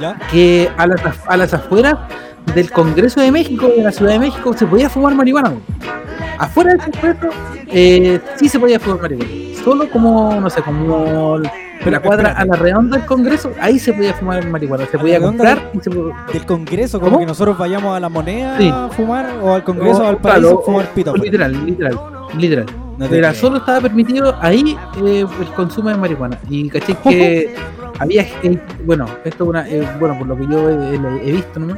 [0.00, 0.16] ¿Ya?
[0.30, 1.96] que a las, a las afueras
[2.54, 5.54] del Congreso de México, de la Ciudad de México, se podía fumar marihuana.
[6.38, 7.28] Afuera del Congreso
[7.68, 9.30] eh, sí se podía fumar marihuana.
[9.64, 11.38] Solo como, no sé, como
[11.84, 14.86] la cuadra a la redonda del Congreso, ahí se podía fumar marihuana.
[14.90, 16.14] Se ¿A podía comprar y se podía...
[16.32, 17.20] Del Congreso, como ¿Cómo?
[17.20, 18.70] que nosotros vayamos a la moneda Sí.
[18.72, 21.12] a fumar, o al Congreso o al claro, país a fumar pito.
[21.12, 21.98] o Literal, literal,
[22.38, 22.66] literal.
[22.98, 23.40] No te Era creo.
[23.40, 26.38] solo estaba permitido ahí eh, el consumo de marihuana.
[26.48, 27.54] Y caché que
[27.98, 31.32] había, eh, bueno, esto es una, eh, bueno, por lo que yo he, he- he
[31.32, 31.74] visto, ¿no?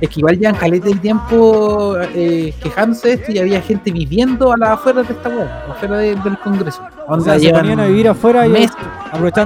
[0.00, 3.90] Es que igual ya en caleta de tiempo eh, quejándose de esto y había gente
[3.90, 6.82] viviendo a las afueras de esta web, afuera de- del Congreso.
[7.08, 8.50] O sea, se llevan ponían a vivir afuera y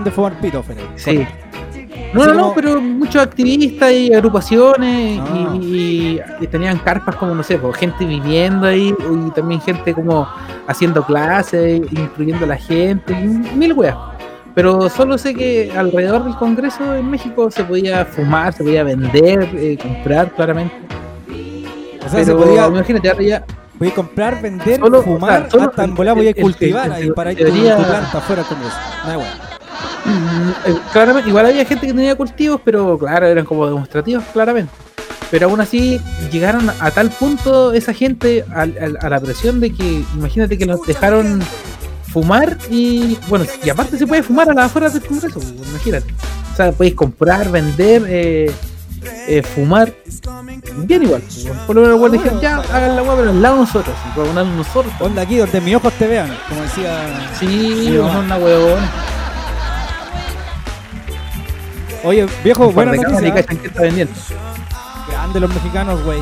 [0.05, 0.81] de fumar pito, Fede.
[0.97, 1.25] Sí.
[2.13, 5.55] No, no, no, pero muchos activistas y agrupaciones Ah.
[5.55, 8.93] y, y- y tenían carpas como, no sé, pues, gente viviendo ahí
[9.27, 10.27] y también gente como
[10.67, 13.27] haciendo clases, instruyendo a la gente, y
[13.57, 13.97] mil weas.
[14.55, 19.49] Pero solo sé que alrededor del Congreso en México se podía fumar, se podía vender,
[19.55, 20.75] eh, comprar claramente.
[22.05, 23.45] O sea, se Pero podía- imagínate, ahora ya
[23.79, 26.31] Voy a comprar, vender, Solo- fumar, o sea, solo hasta en el- volar voy a
[26.31, 28.77] el- el- cultivar el- ahí para ir teoría- tu, tu planta afuera del Congreso.
[29.05, 29.31] Nada, bueno.
[30.05, 34.73] Mm, eh, claramente, igual había gente que tenía cultivos, pero claro, eran como demostrativos, claramente.
[35.31, 36.01] Pero aún así
[36.33, 41.41] llegaron a tal punto esa gente a, la presión de que, imagínate que los dejaron
[42.09, 46.13] fumar y, bueno, y aparte se puede fumar a las afueras del Congreso, imagínate.
[46.53, 48.51] O sea, podéis comprar, vender, eh,
[49.29, 49.95] eh, fumar,
[50.79, 51.23] bien igual.
[51.67, 54.93] Por lo menos dijeron, ya, hagan la hueá, pero al lado nosotros, de nosotros.
[54.99, 57.31] Onda aquí donde mis ojos te vean, como decía.
[57.39, 58.91] Sí, no una huevona.
[62.05, 63.35] Oye, viejo, buena noticia.
[63.35, 64.15] cachan que está vendiendo.
[65.09, 66.21] Grande los mexicanos, güey.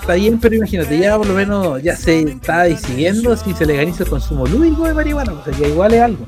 [0.00, 4.02] Está bien, pero imagínate, ya por lo menos ya se está decidiendo si se legaliza
[4.02, 6.26] el consumo lúdico de marihuana, o sea, que igual es algo.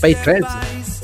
[0.00, 0.16] País.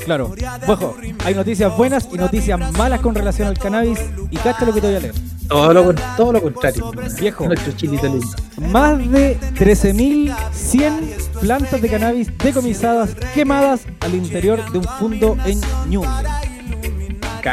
[0.03, 0.33] Claro.
[0.67, 3.99] Ojo, hay noticias buenas y noticias malas con relación al cannabis.
[4.31, 5.13] Y cacha lo que te voy a leer.
[5.47, 6.91] Todo lo, todo lo contrario.
[7.19, 7.45] Viejo.
[7.45, 8.27] Nuestro chilito lindo.
[8.57, 15.59] Más de 13.100 plantas de cannabis decomisadas quemadas al interior de un fondo en
[15.89, 16.09] Ñuble.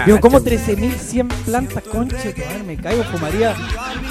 [0.06, 1.82] Digo, ¿cómo 13.100 plantas?
[1.82, 3.56] Conche, madre, me caigo, fumaría.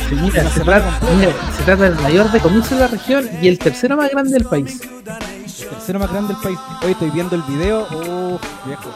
[0.09, 1.15] Sí, mira, una se, trata, completa.
[1.15, 4.43] mira, se trata del mayor decomiso de la región y el tercero más grande del
[4.43, 4.81] país.
[5.69, 6.59] Tercero más grande del país.
[6.83, 7.83] Hoy estoy viendo el video.
[7.83, 8.89] Uff, viejo.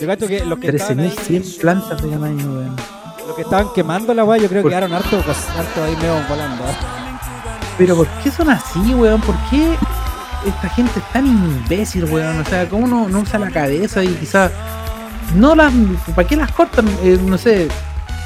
[0.00, 2.76] Yo cacho que los que estaban ahí, 13.100 plantas de cannabis, weón.
[3.26, 6.62] los que estaban quemando la weá, yo creo que quedaron harto, harto ahí medio volando.
[6.62, 7.03] ¿eh?
[7.78, 9.20] Pero ¿por qué son así, weón?
[9.20, 9.76] ¿Por qué
[10.46, 12.40] esta gente es tan imbécil, weón?
[12.40, 14.52] O sea, ¿cómo no, no usa la cabeza y quizás
[15.36, 15.72] no las...
[16.14, 16.86] ¿Para qué las cortan?
[17.02, 17.68] Eh, no sé,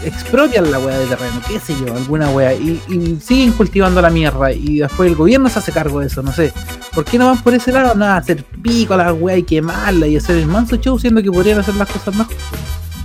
[0.04, 4.10] expropian la weá de terreno, qué sé yo, alguna weá, y, y siguen cultivando la
[4.10, 6.52] mierda y después el gobierno se hace cargo de eso, no sé.
[6.94, 7.94] ¿Por qué no van por ese lado?
[7.94, 11.30] Nada, hacer pico a la weá y quemarla y hacer el manso show siendo que
[11.30, 12.36] podrían hacer las cosas mejor.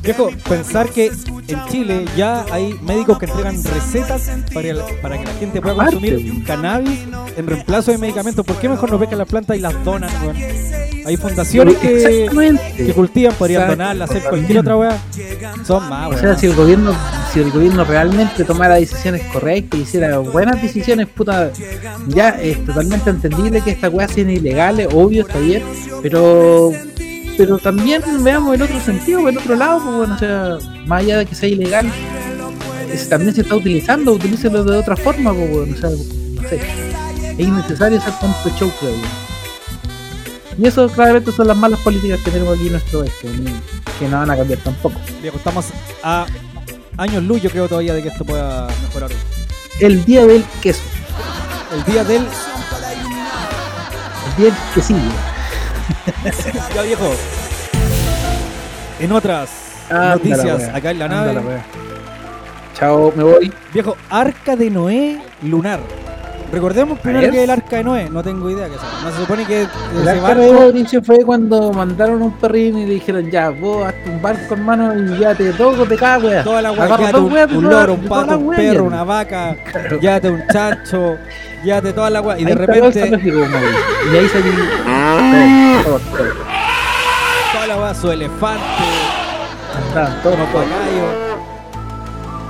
[0.03, 1.05] Viejo, pensar que
[1.47, 5.75] en Chile ya hay médicos que entregan recetas para, el- para que la gente pueda
[5.75, 5.93] Aparte.
[5.95, 6.99] consumir cannabis
[7.38, 8.45] en reemplazo de medicamentos.
[8.45, 10.35] ¿Por qué mejor no pescan las plantas y las donan, weón?
[11.05, 12.30] Hay fundaciones que,
[12.77, 14.97] que cultivan, podrían donarlas, hacer cualquier otra weá.
[15.65, 16.93] Son más, O sea, si el gobierno,
[17.34, 21.51] si el gobierno realmente tomara decisiones correctas y hiciera buenas decisiones, puta,
[22.07, 25.63] ya es totalmente entendible que estas weas sean ilegales, obvio, está bien,
[26.01, 26.71] pero
[27.38, 31.18] pero también veamos el otro sentido, el otro lado, pues bueno, o sea, más allá
[31.19, 31.91] de que sea ilegal,
[32.91, 36.60] es- también se está utilizando, utilícelo de otra forma, pues bueno, o sea, no sé,
[37.34, 38.93] es innecesario hacer tanto show, creo.
[40.57, 43.53] Y eso claramente son las malas políticas que tenemos aquí en nuestro oeste, ni-
[43.99, 44.95] que no van a cambiar tampoco.
[45.22, 45.65] Viejo, estamos
[46.03, 46.26] a
[46.97, 49.10] años luz, yo creo todavía de que esto pueda mejorar.
[49.80, 50.81] El día del queso.
[51.76, 52.22] El día del.
[52.22, 52.27] El
[54.38, 54.99] día del quesillo.
[56.76, 57.11] Ya viejo.
[58.99, 59.49] En otras
[59.89, 61.39] noticias, wea, acá en la nave.
[61.39, 61.65] wea.
[62.73, 63.53] Chao, me voy.
[63.73, 65.80] Viejo, Arca de Noé lunar.
[66.53, 68.88] Recordemos primero que el Arca de Noé, no tengo idea que sea.
[69.03, 72.85] No se supone que El arca de barco- Mauricio fue cuando mandaron un perrín y
[72.85, 76.43] le dijeron ya, vos hazte un barco hermano y ya te toco, te cago, wea.
[76.43, 76.71] Toda la
[77.11, 78.81] dos un, de un loro, un de pato, un wea, perro, ya.
[78.84, 79.55] una vaca,
[79.99, 81.17] llévate un chancho,
[81.63, 82.38] llévate toda la weá.
[82.38, 82.99] Y de Ahí está todo repente.
[84.13, 84.51] Y ahí salió
[85.84, 86.34] todo, todo, todo.
[87.51, 88.61] toda la weá, su elefante,
[90.21, 90.38] todos.
[90.53, 91.32] pacayos.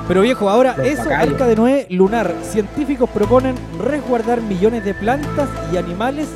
[0.08, 1.10] Pero viejo, ahora Los eso.
[1.10, 2.34] Arca de Noé lunar.
[2.44, 6.28] Científicos proponen resguardar millones de plantas y animales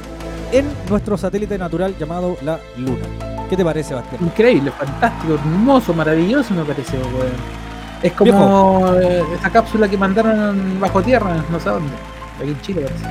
[0.52, 3.06] en nuestro satélite natural llamado la Luna.
[3.50, 4.24] ¿Qué te parece, Bastián?
[4.24, 7.68] Increíble, fantástico, hermoso, maravilloso me pareció, weón.
[8.02, 11.94] Es como eh, esa cápsula que mandaron bajo tierra, no sé dónde.
[12.40, 13.06] Aquí en Chile parece.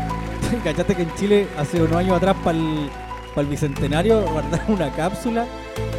[0.64, 5.44] ¿Cachaste que en Chile hace unos años atrás para el bicentenario guardaron una cápsula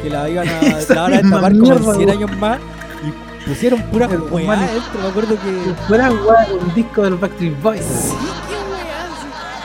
[0.01, 0.61] que la iban a,
[0.95, 2.09] la van a destapar como en mierda, 100 weón.
[2.09, 2.59] años más
[3.47, 4.15] pusieron pura weá
[4.53, 5.01] hermano, dentro?
[5.01, 6.19] Me acuerdo que weón,
[6.67, 8.13] un disco del Backstreet Boys.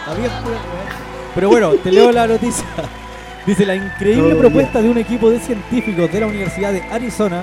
[0.06, 1.32] había pura weá.
[1.34, 2.64] Pero bueno, te leo la noticia.
[3.46, 7.42] Dice la increíble Oh, propuesta de un equipo de científicos de la Universidad de Arizona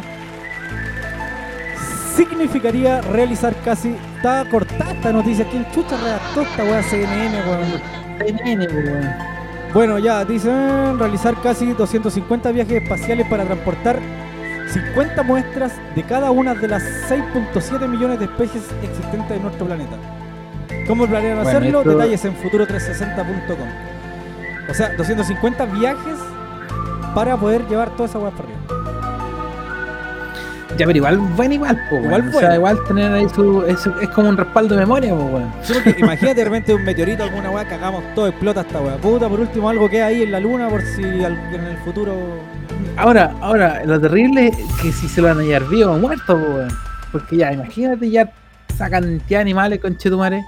[2.16, 3.96] significaría realizar casi.
[4.18, 5.46] Estaba cortada esta noticia.
[5.50, 7.82] ¿Quién chucha redactó esta weá CNN, weón?
[8.20, 9.10] CNN, weón.
[9.74, 14.00] Bueno, ya dicen realizar casi 250 viajes espaciales para transportar
[14.72, 19.96] 50 muestras de cada una de las 6.7 millones de especies existentes en nuestro planeta.
[20.88, 21.80] ¿Cómo planean Bueno, hacerlo?
[21.80, 23.68] esto- Detalles en futuro360.com.
[24.70, 26.18] O sea, 250 viajes
[27.16, 28.60] para poder llevar toda esa hueá para arriba.
[30.78, 32.28] Ya, pero igual, bueno, igual, po, Igual weón.
[32.30, 32.40] O bueno.
[32.48, 33.64] sea, igual tener ahí su.
[33.66, 37.50] Es, es como un respaldo de memoria, po, porque imagínate de repente un meteorito, alguna
[37.52, 38.96] weá, cagamos todo, explota esta weá.
[38.98, 42.14] Puta, por último algo queda ahí en la luna por si en el futuro.
[42.98, 46.38] Ahora, ahora, lo terrible es que si se lo van a hallar vivo o muerto,
[46.38, 46.68] po.
[47.12, 48.32] Porque ya, imagínate ya
[48.68, 50.44] esa cantidad de animales con Chetumare.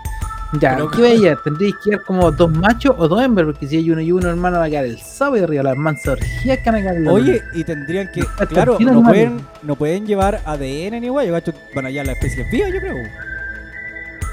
[0.60, 1.38] Ya, Pero- ¿qué va a hallar?
[1.44, 4.30] Tendríais que ir como dos machos o dos hembras, porque si hay uno y uno,
[4.30, 7.08] hermano, va a quedar el sábado y arriba, las mansas orgías que van a quedar
[7.08, 8.22] Oye, y tendrían que.
[8.48, 12.70] Claro, no pueden, no pueden llevar ADN ni cacho, van a hallar las especies vivas,
[12.74, 12.96] yo creo.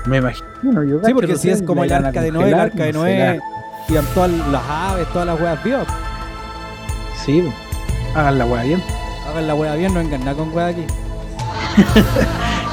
[0.07, 2.93] Me imagino, yo Sí, porque si es como el arca de Noé, el arca de
[2.93, 3.39] no Noé,
[3.87, 5.87] sé, iban todas las aves, todas las weas vivas.
[7.25, 7.49] Sí.
[8.14, 8.82] Hagan la weá bien.
[9.30, 10.85] Hagan la wea bien, no vengan nada con wea aquí.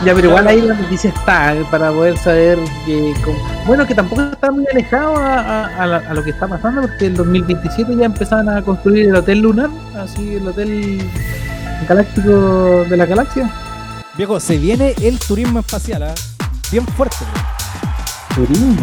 [0.04, 3.14] Ya, pero igual ahí la noticia está eh, para poder saber que.
[3.24, 6.48] como- Bueno, que tampoco está muy alejado a, a- a la- a lo que está
[6.48, 11.02] pasando, porque en 2027 ya empezaban a construir el hotel lunar, así el hotel
[11.88, 13.50] galáctico de la galaxia.
[14.18, 16.14] Viejo, se viene el turismo espacial, ¿ah?
[16.72, 17.16] bien fuerte.
[18.36, 18.76] Turismo,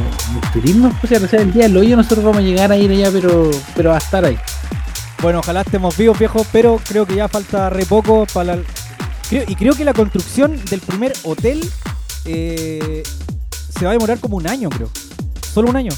[0.43, 2.91] el turismo espacial, o sea, el día del hoyo nosotros vamos a llegar a ir
[2.91, 4.39] allá, pero, pero a estar ahí.
[5.23, 8.63] Bueno, ojalá estemos vivos, viejo, pero creo que ya falta re poco para la...
[9.31, 11.61] y creo que la construcción del primer hotel
[12.25, 13.05] eh,
[13.71, 14.91] se va a demorar como un año, creo.
[15.55, 15.93] Solo un año.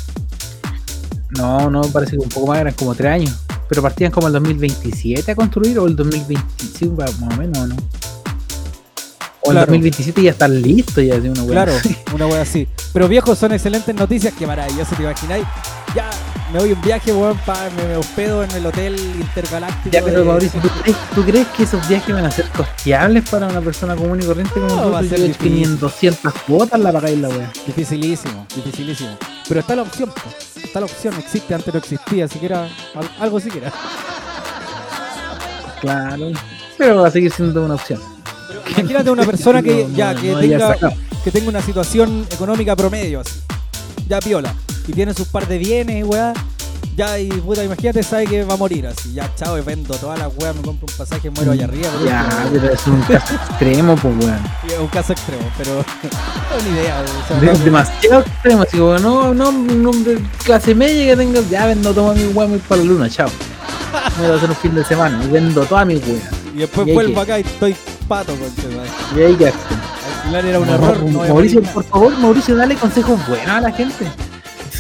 [1.38, 3.34] No, no, parece que un poco más, eran como tres años.
[3.66, 7.76] Pero partían como el 2027 a construir o el 2025, más o menos, ¿no?
[9.46, 9.66] O el Claro.
[9.66, 11.96] 2027 ya están listos, ya de una wea Claro, así.
[12.14, 12.66] una wea así.
[12.92, 15.44] Pero viejo, son excelentes noticias, qué maravilloso, ¿te imagináis?
[15.94, 16.08] Ya
[16.52, 17.38] me voy un viaje, weón,
[17.76, 19.90] me, me hospedo en el hotel intergaláctico.
[19.92, 23.28] Ya, pero de- Mauricio, ¿tú crees, tú crees que esos viajes van a ser costeables
[23.28, 25.08] para una persona común y corriente como No, va a tú?
[25.08, 25.42] ser Yo difícil.
[25.50, 27.52] que ni en 200 cuotas la pagáis la wea.
[27.66, 29.10] Dificilísimo, dificilísimo.
[29.46, 30.10] Pero está la opción,
[30.62, 32.62] está la opción, existe, antes no existía, siquiera,
[32.94, 33.70] al- algo siquiera.
[35.80, 36.30] Claro.
[36.78, 38.00] Pero va a seguir siendo una opción.
[38.78, 40.76] Imagínate una persona que No, ya no, que no tenga
[41.24, 43.40] que tenga una situación económica promedio así.
[44.08, 44.54] Ya piola.
[44.86, 46.32] Y tiene sus par de bienes, weá.
[46.96, 49.14] Ya, y puta, imagínate, sabe que va a morir así.
[49.14, 51.88] Ya, chao, y vendo todas las weas, me compro un pasaje, muero allá arriba.
[51.90, 54.38] por Ya, pero es un caso extremo, pues weón.
[54.68, 57.02] Es un caso extremo, pero no una idea.
[57.02, 61.40] o sea, De- no- demasiado extremo, así como, no, no, hombre clase media que tenga,
[61.50, 63.28] ya vendo toda mi weá, me voy para la luna, chao.
[64.20, 66.30] Me voy a hacer un fin de semana y vendo toda mi weá.
[66.54, 67.74] y después y vuelvo que- acá y estoy
[68.04, 68.34] pato.
[69.16, 69.52] Y ahí que Al
[70.24, 71.02] final era un No, error.
[71.04, 74.06] No Mauricio, por favor, Mauricio, dale consejos buenos a la gente.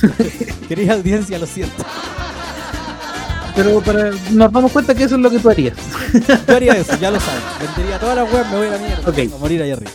[0.68, 1.84] Querida audiencia, lo siento.
[3.54, 5.76] Pero para, nos damos cuenta que eso es lo que tú harías.
[6.48, 7.42] Yo haría eso, ya lo sabes.
[7.60, 9.08] Vendería todas las weas, me voy a la mierda.
[9.08, 9.18] Ok.
[9.34, 9.90] A morir allá arriba.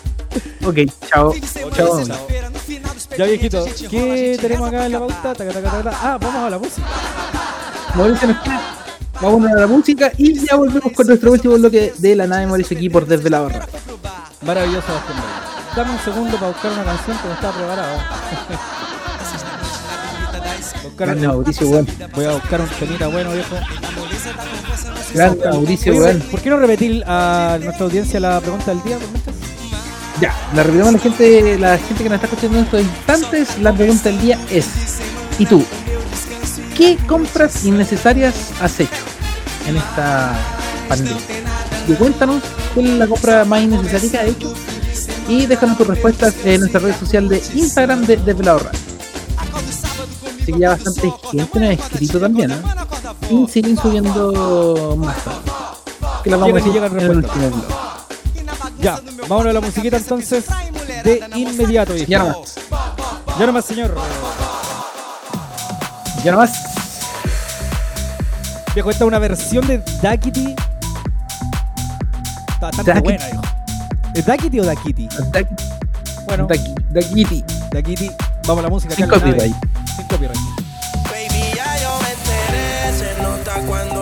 [0.65, 0.77] Ok,
[1.09, 1.33] chao.
[1.75, 2.03] Chao.
[3.17, 5.33] Ya viejito, ¿qué tenemos acá en la pauta?
[6.01, 6.87] Ah, vamos a la música.
[7.95, 8.78] Mauricio nos queda.
[9.21, 12.77] Vamos a la música y ya volvemos con nuestro último bloque de la nave Mauricio
[12.77, 13.67] aquí por Desde la Barra.
[14.45, 14.87] Maravilloso.
[15.75, 18.09] Dame un segundo para buscar una canción que no está preparada.
[20.83, 21.87] Buscar- Grande Mauricio, weón.
[22.15, 23.55] Voy a buscar un temita bueno, viejo.
[25.13, 26.19] Grande Mauricio, weón.
[26.31, 28.97] ¿Por qué no repetir a nuestra audiencia la pregunta del día?
[30.21, 33.57] Ya, la repetimos a la gente, la gente que nos está escuchando en estos instantes.
[33.59, 34.65] La pregunta del día es:
[35.37, 35.63] ¿Y tú?
[36.79, 39.03] ¿Qué compras innecesarias has hecho
[39.67, 40.33] en esta
[40.87, 41.17] pandemia?
[41.89, 42.41] Y cuéntanos
[42.73, 44.53] cuál es la compra más innecesaria que has hecho.
[45.27, 48.71] Y déjanos tus respuestas en nuestra red social de Instagram de Desde la Hora.
[50.41, 52.61] Así que ya bastante gente nos ha escrito también, ¿eh?
[53.29, 55.17] Y siguen subiendo más.
[56.23, 57.63] Que las vamos a llegan en el último blog.
[58.79, 60.45] Ya, vámonos a la musiquita entonces
[61.03, 61.93] de inmediato.
[61.93, 62.09] viejo.
[62.09, 62.55] Ya nomás.
[63.37, 63.93] Ya nomás, señor.
[66.23, 66.51] Ya nomás.
[68.73, 69.75] Viejo, esta es una versión de.
[69.75, 70.17] Está
[72.59, 73.01] bastante Dakity.
[73.03, 73.41] buena, viejo.
[74.13, 75.07] ¿Es Dakity o Dakity?
[76.25, 77.43] Bueno, Dakity.
[77.71, 78.11] Dakity.
[78.47, 78.95] Vamos a la música.
[78.95, 79.55] Sin copyright.
[79.95, 80.37] Sin copyright.
[81.05, 83.98] Baby, ya yo me enteré, se nota cuando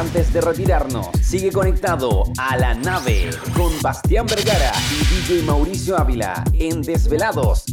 [0.00, 6.42] Antes de retirarnos, sigue conectado a la nave con Bastián Vergara y DJ Mauricio Ávila
[6.54, 7.64] en Desvelados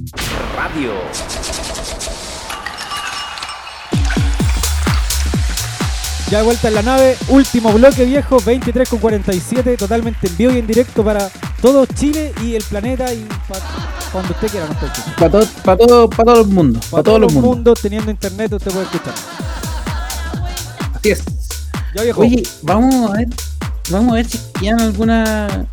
[0.54, 0.92] Radio.
[6.30, 10.52] Ya de vuelta en la nave, último bloque viejo, 23 con 47, totalmente en vivo
[10.52, 11.30] y en directo para
[11.62, 13.62] todo Chile y el planeta y para
[14.12, 14.66] cuando usted quiera.
[14.66, 15.16] escuchar.
[15.16, 16.80] Para todo, para todo, para todo el mundo.
[16.82, 17.56] Para Para todos los mundos.
[17.56, 19.14] mundos, teniendo internet, usted puede escuchar.
[20.94, 21.37] Así es.
[21.98, 22.22] Ya viejo.
[22.22, 23.28] Oye, vamos a ver,
[23.90, 25.66] vamos a ver si quedan alguna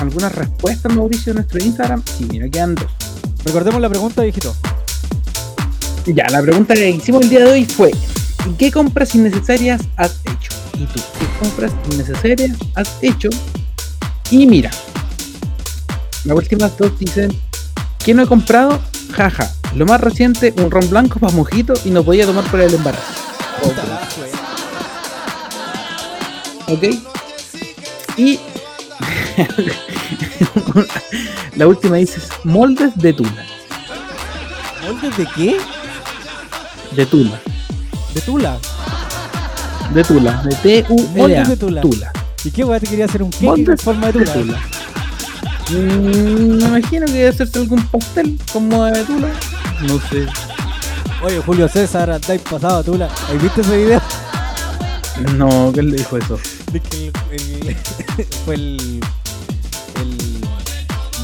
[0.00, 2.04] alguna respuesta, Mauricio, en nuestro Instagram.
[2.04, 2.86] Sí, mira, quedan dos.
[3.44, 4.54] Recordemos la pregunta, viejito.
[6.06, 7.90] Ya, la pregunta que hicimos el día de hoy fue:
[8.48, 10.52] ¿y ¿qué compras innecesarias has hecho?
[10.74, 13.28] ¿Y tú qué compras innecesarias has hecho?
[14.30, 14.70] Y mira,
[16.26, 17.36] las últimas dos dicen:
[17.98, 18.80] ¿qué no he comprado?
[19.10, 22.72] Jaja, lo más reciente, un ron blanco para mojito y no podía tomar por el
[22.72, 23.19] embarazo.
[26.70, 26.84] ¿Ok?
[28.16, 28.38] Y
[31.56, 33.44] la última dice moldes de tula.
[34.82, 35.56] ¿Moldes de qué?
[36.96, 37.40] De tula.
[38.14, 38.58] ¿De Tula?
[39.94, 40.42] De tula.
[40.42, 41.16] De T-U-L-A.
[41.16, 41.80] Moldes de Tula.
[41.80, 42.12] Tula.
[42.44, 44.32] ¿Y qué weá te quería hacer un cake en forma de de Tula?
[44.34, 44.58] tula.
[45.70, 49.28] Mm, me imagino que debe hacerse algún pastel como de tula.
[49.82, 50.26] No sé.
[51.22, 53.06] Oye, Julio César, andáis pasado a Tula.
[53.06, 54.02] ¿Has visto ese video?
[55.36, 56.38] No, ¿qué le dijo eso?
[56.72, 57.76] De que el- el-
[58.44, 59.00] fue el,
[60.00, 60.40] el.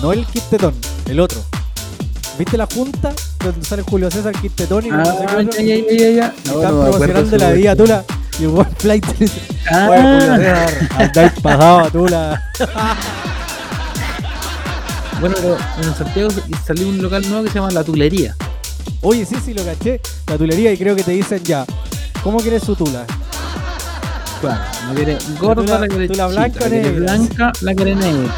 [0.03, 0.75] No el Quintetón,
[1.07, 1.43] el otro.
[2.39, 3.13] ¿Viste la junta?
[3.43, 6.63] Donde sale Julio César Quintetón y no sé Ah, ya, ya, ya, ya, No, Están
[6.75, 7.77] no promocionando la vida.
[7.77, 8.05] Tula.
[8.39, 9.05] Y el buen flight
[9.71, 9.87] Ah.
[9.89, 12.43] Julio César, andáis pasado Tula.
[15.19, 16.29] Bueno, pero en Santiago
[16.67, 18.37] salió un local nuevo que se llama La Tulería.
[19.01, 19.99] Oye, sí, sí, lo caché.
[20.27, 21.65] La tulería y creo que te dicen ya.
[22.23, 23.07] ¿Cómo quieres su tula?
[24.41, 28.35] Claro, la quiere gorda, la quiere blanca la quiere blanca, la quiere negra.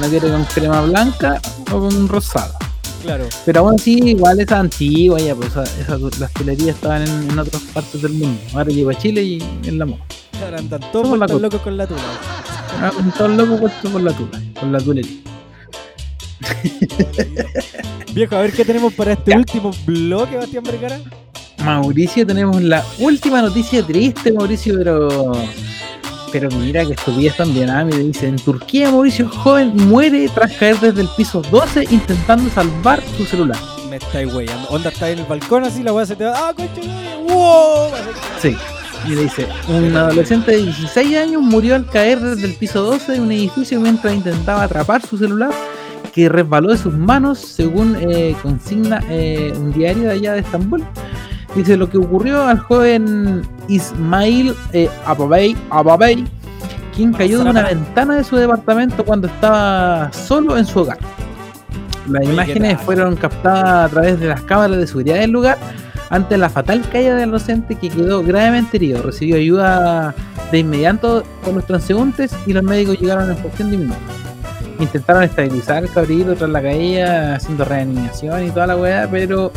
[0.00, 1.40] La quiere con crema blanca
[1.70, 2.56] o con rosada.
[3.02, 3.26] Claro.
[3.44, 7.38] Pero aún así, igual esa antigua, ya, pues esa- esas- las tulerías estaban en, en
[7.38, 8.40] otras partes del mundo.
[8.54, 10.02] Ahora llegó a Chile y en la moda.
[10.42, 12.00] Ahora andan todos la locos con la tula.
[12.80, 15.18] Ah, un todo loco puesto con la tula, con la tulería.
[18.12, 20.98] Viejo, a ver qué tenemos para este último bloque, Bastián Vergara.
[21.64, 25.32] Mauricio, tenemos la última noticia triste, Mauricio, pero.
[26.30, 27.70] Pero mira que estupidez también.
[27.70, 32.50] Ah, me dice: En Turquía, Mauricio joven muere tras caer desde el piso 12 intentando
[32.50, 33.58] salvar su celular.
[33.88, 34.68] Me estáis weyando.
[34.68, 36.48] Onda está en el balcón así, la weá se te va.
[36.48, 36.82] ¡Ah, concha!
[37.28, 37.90] ¡Wow!
[38.42, 38.56] Sí.
[39.06, 43.12] Y le dice: Un adolescente de 16 años murió al caer desde el piso 12
[43.12, 45.52] de un edificio mientras intentaba atrapar su celular
[46.14, 50.84] que resbaló de sus manos, según eh, consigna eh, un diario de allá de Estambul.
[51.54, 54.90] Dice lo que ocurrió al joven Ismail eh,
[56.94, 60.98] quien cayó de una ventana de su departamento cuando estaba solo en su hogar.
[62.08, 65.58] Las Oye, ¿qué imágenes fueron captadas a través de las cámaras de seguridad del lugar,
[66.10, 69.02] ante la fatal caída del docente que quedó gravemente herido.
[69.02, 70.14] Recibió ayuda
[70.52, 74.02] de inmediato con los transeúntes y los médicos llegaron en cuestión de minutos.
[74.78, 79.50] Intentaron estabilizar al cabrito tras la caída, haciendo reanimación y toda la weá, pero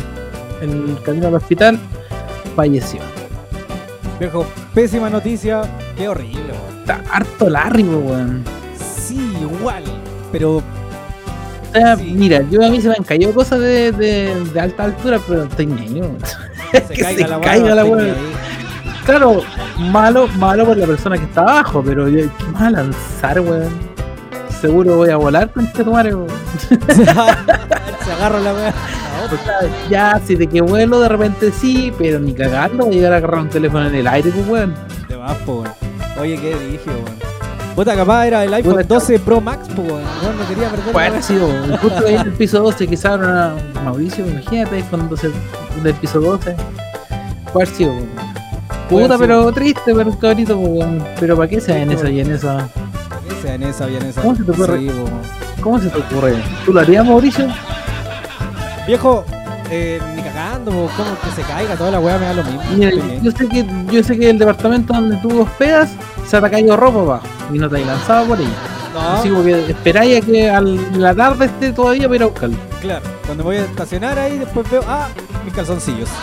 [0.60, 1.78] en el camino al hospital
[2.56, 3.00] falleció.
[4.18, 5.62] Viejo, pésima noticia.
[5.96, 6.78] Qué horrible, weón.
[6.80, 8.44] Está harto largo, weón.
[8.76, 9.84] Sí, igual.
[10.32, 10.62] Pero O
[11.72, 15.18] sea, mira, yo a mí se me han caído cosas de, de- de alta altura,
[15.28, 16.02] pero estoy ñeño.
[16.04, 16.18] weón.
[16.72, 18.14] que caiga se la caiga la ahí.
[19.06, 19.40] Claro,
[19.78, 23.70] malo, malo por la persona que está abajo, pero yo, ¿qué más a lanzar, weón?
[24.60, 26.28] Seguro voy a volar con este tomare, weón.
[26.88, 28.74] se agarra la weá.
[29.26, 33.12] Sea, ya, si de que vuelo de repente sí, pero ni cagando voy a llegar
[33.12, 34.74] a agarrar un teléfono en el aire, pues weón.
[35.08, 35.72] De más, po, weón.
[36.20, 37.28] Oye, qué dirigido, weón.
[37.74, 40.02] Puta, capaz era el iPhone 12 Pro Max, po, weón.
[40.02, 41.48] No quería perder ha sido
[41.80, 43.54] justo ahí en el piso 12, quizás era
[43.84, 45.30] Mauricio, imagínate, cuando se
[45.82, 46.54] del piso 12.
[47.52, 48.08] Puede haber sido, weón.
[48.88, 51.04] Puede Puta, haber pero triste, pero cabrito, pues, weón.
[51.20, 52.68] Pero ¿para qué sea en esa y en esa?
[53.38, 54.22] Esa, en esa, bien esa.
[54.22, 54.78] ¿Cómo se te ocurre?
[54.78, 55.62] Sí, po.
[55.62, 56.36] ¿Cómo se te ocurre?
[56.64, 57.48] ¿Tú lo harías, Mauricio?
[58.88, 59.22] Viejo,
[59.70, 62.62] eh, ni cagando, como que se caiga toda la weá me da lo mismo.
[62.74, 62.90] Mira,
[63.20, 65.90] yo sé que yo sé que el departamento donde tú hospedas
[66.26, 68.38] se te ha caído ropa abajo y no te has lanzado por.
[68.38, 68.46] No.
[68.98, 72.56] Así como que esperáis a que a la tarde esté todavía para ir a buscarlo.
[72.80, 75.08] Claro, cuando voy a estacionar ahí, después veo, ah,
[75.44, 76.08] mis calzoncillos.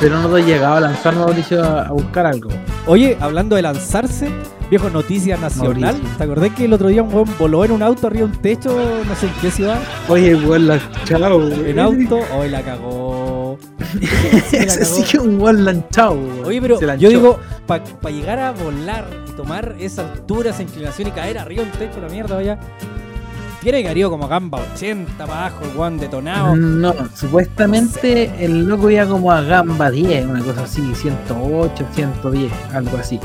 [0.00, 2.50] Pero no te has llegado a lanzar, Mauricio, a buscar algo.
[2.86, 4.28] Oye, hablando de lanzarse,
[4.72, 5.80] viejo, noticia nacional.
[5.80, 6.16] Mauricio.
[6.16, 8.40] ¿Te acordás que el otro día un weón voló en un auto arriba de un
[8.40, 8.74] techo,
[9.06, 9.78] no sé en qué ciudad?
[10.08, 11.46] Oye, weón, la chao.
[11.50, 13.58] En auto, hoy la cagó.
[14.50, 16.18] Ese sí que un weón lanchado.
[16.46, 21.10] Oye, pero yo digo, para llegar a volar y tomar esa altura, esa inclinación y
[21.10, 22.58] caer arriba de un techo, la mierda, vaya.
[23.60, 26.56] Tiene que haber ido como gamba 80 para abajo, el weón detonado.
[26.56, 32.96] No, supuestamente el loco iba como a gamba 10, una cosa así, 108, 110, algo
[32.96, 33.20] así.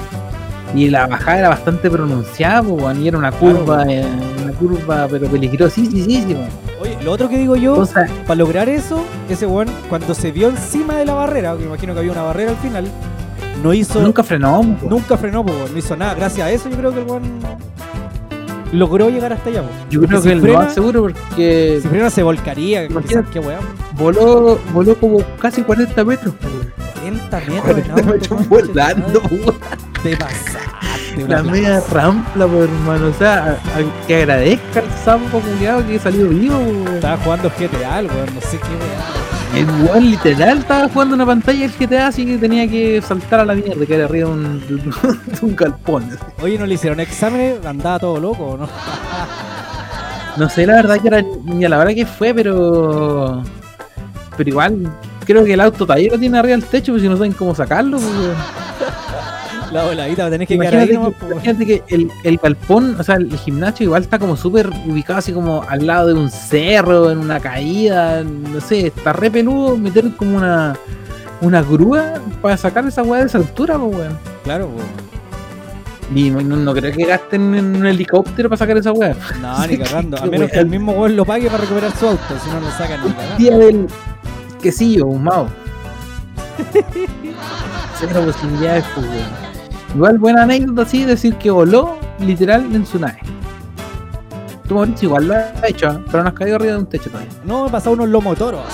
[0.76, 4.06] Y la bajada era bastante pronunciada, pues, y era una curva, eh,
[4.44, 6.42] una curva, pero peligrosísima.
[6.82, 7.84] Oye, lo otro que digo yo,
[8.28, 12.00] para lograr eso, ese weón, cuando se vio encima de la barrera, que imagino que
[12.00, 12.86] había una barrera al final,
[13.64, 14.02] no hizo.
[14.02, 14.62] Nunca frenó.
[14.88, 16.14] Nunca frenó, po, no hizo nada.
[16.14, 17.24] Gracias a eso, yo creo que el weón
[18.74, 19.62] logró llegar hasta allá.
[19.64, 19.70] po.
[19.90, 23.40] Yo Porque creo si que lo frena- más seguro porque Si frena se volcaría, qué
[23.40, 23.62] weón.
[23.98, 26.34] voló, voló como casi 40 metros.
[26.44, 26.87] weón.
[27.10, 29.40] 40 metros 40 en auto, metros concha volando, de madre.
[29.46, 29.56] weón.
[30.04, 31.24] Te pasaste.
[31.24, 33.08] una La media rampla, pues, hermano.
[33.08, 36.88] O sea, a- a- que agradezca al sapo culiado que salió vivo, weón.
[36.96, 39.28] Estaba jugando GTA, el weón, no sé qué weón.
[39.56, 43.46] El weón literal estaba jugando una pantalla del GTA así que tenía que saltar a
[43.46, 44.92] la mierda, que era arriba de un, de
[45.42, 46.04] un galpón.
[46.12, 46.20] así.
[46.44, 47.66] Oye, ¿no le hicieron exámenes?
[47.66, 48.68] Andaba todo loco, ¿o ¿no?
[50.36, 53.42] No sé la verdad que era ni a la hora que fue, pero.
[54.38, 54.88] Pero igual,
[55.28, 57.54] creo que el auto todavía lo tiene arriba del techo, pues si no saben cómo
[57.54, 58.36] sacarlo, pues, weón.
[59.72, 61.34] La voladita, tenés que quedar ahí Imagínate, nomás, que, po, weón.
[61.34, 65.34] imagínate que el, el galpón, o sea, el gimnasio igual está como súper ubicado así
[65.34, 70.16] como al lado de un cerro, en una caída, no sé, está re peludo meter
[70.16, 70.76] como una
[71.42, 74.18] una grúa para sacar esa weá de esa altura, pues weón.
[74.44, 74.82] Claro, po.
[76.16, 79.16] Y no, no creo que gasten en un helicóptero para sacar esa weá.
[79.42, 80.18] No, ni cagando.
[80.18, 82.72] A menos que el mismo weón lo pague para recuperar su auto, si no lo
[82.72, 83.38] sacan ni cagando.
[83.38, 83.88] Día del
[84.62, 85.48] quesillo, ahumado.
[88.00, 89.08] Cero posibilidades, pues.
[89.96, 93.20] Igual buena anécdota así, decir que voló literal en su nave.
[94.68, 96.00] Tú Mauricio igual lo has hecho, ¿eh?
[96.12, 97.32] pero no has caído arriba de un techo todavía.
[97.46, 98.66] No, me pasado unos lomotoros.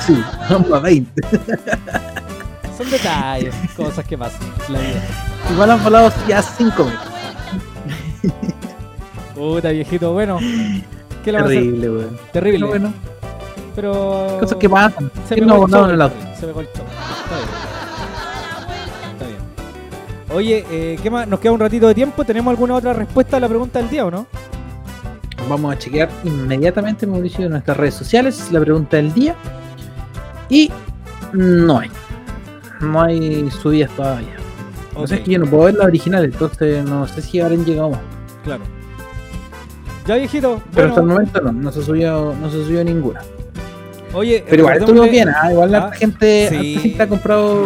[0.00, 1.22] Sí, vamos a 20.
[2.78, 5.02] Son detalles, cosas que pasan en la vida.
[5.52, 7.02] Igual han volado ya 5 metros.
[9.34, 10.38] Puta, viejito, bueno.
[11.24, 11.38] ¿Qué le?
[11.42, 12.18] Terrible, weón.
[12.32, 12.58] Terrible.
[12.60, 12.92] Pero bueno,
[13.74, 14.38] Pero.
[14.40, 15.10] cosas que pasan.
[15.28, 16.16] Se ¿Quién pegó no el el auto?
[16.38, 16.80] Se pegó el choque.
[17.22, 17.48] Está bien.
[19.12, 20.36] Está bien.
[20.36, 21.26] Oye, eh, ¿qué más?
[21.28, 22.24] Nos queda un ratito de tiempo.
[22.24, 24.26] ¿Tenemos alguna otra respuesta a la pregunta del día o no?
[25.48, 29.34] Vamos a chequear inmediatamente, Mauricio, en nuestras redes sociales la pregunta del día.
[30.48, 30.70] Y
[31.32, 31.90] no hay.
[32.80, 34.36] No hay subidas todavía.
[34.94, 37.64] No sé, es que yo no puedo ver la original, entonces no sé si habrán
[37.64, 38.00] llegado más.
[38.44, 38.62] Claro.
[40.06, 40.60] Ya, viejito.
[40.74, 43.20] Pero hasta el momento no, no se subió, no se subió ninguna.
[44.12, 46.78] Oye, Pero igual estuvimos bien, ah, igual la Ah, gente, sí.
[46.80, 47.64] gente ha comprado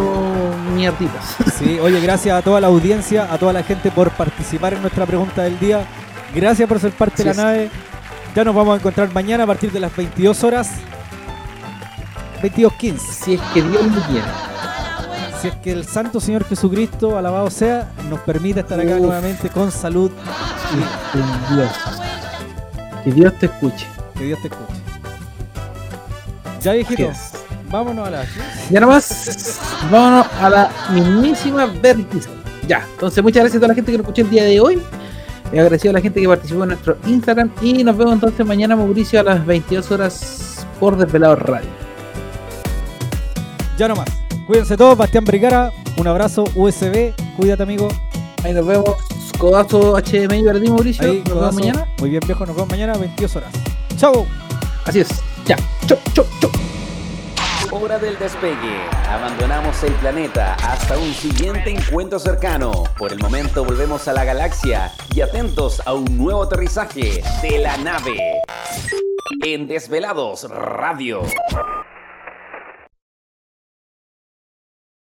[0.75, 1.37] mierditas.
[1.59, 5.07] Sí, oye, gracias a toda la audiencia, a toda la gente por participar en nuestra
[5.07, 5.85] pregunta del día.
[6.35, 7.71] Gracias por ser parte de la nave.
[8.35, 10.71] Ya nos vamos a encontrar mañana a partir de las 22 horas.
[12.43, 12.99] 22.15.
[12.99, 14.27] Si es que Dios lo quiere.
[15.41, 19.01] Si es que el Santo Señor Jesucristo, alabado sea, nos permite estar acá Uf.
[19.01, 20.11] nuevamente con salud.
[21.13, 21.71] Que Dios.
[23.05, 23.87] Que Dios te escuche.
[24.19, 24.81] Que Dios te escuche.
[26.65, 27.11] Ya, viejito.
[27.71, 28.25] Vámonos a la.
[28.71, 29.61] Ya nomás,
[29.91, 32.27] vámonos a la mismísima Vertis.
[32.67, 34.83] Ya, entonces muchas gracias a toda la gente que nos escuchó el día de hoy.
[35.53, 37.51] Agradecido a la gente que participó en nuestro Instagram.
[37.61, 41.69] Y nos vemos entonces mañana, Mauricio, a las 22 horas por Desvelado Radio.
[43.77, 44.09] Ya nomás.
[44.47, 45.71] Cuídense todos, Bastián Brigara.
[45.99, 47.13] Un abrazo, USB.
[47.37, 47.89] Cuídate, amigo.
[48.43, 48.95] Ahí nos vemos.
[49.37, 51.05] Codazo HDMI para ti, Mauricio.
[51.05, 51.87] Ahí, nos vemos mañana.
[51.99, 52.47] Muy bien, viejo.
[52.47, 53.53] Nos vemos mañana a 22 horas.
[53.99, 54.27] Chau.
[54.85, 55.09] Así es.
[55.47, 55.57] Ya.
[55.87, 56.51] Chau, chau, chau.
[57.71, 58.89] Hora del despegue.
[59.09, 62.85] Abandonamos el planeta hasta un siguiente encuentro cercano.
[62.99, 67.77] Por el momento volvemos a la galaxia y atentos a un nuevo aterrizaje de la
[67.79, 68.17] nave.
[69.43, 71.23] En Desvelados Radio.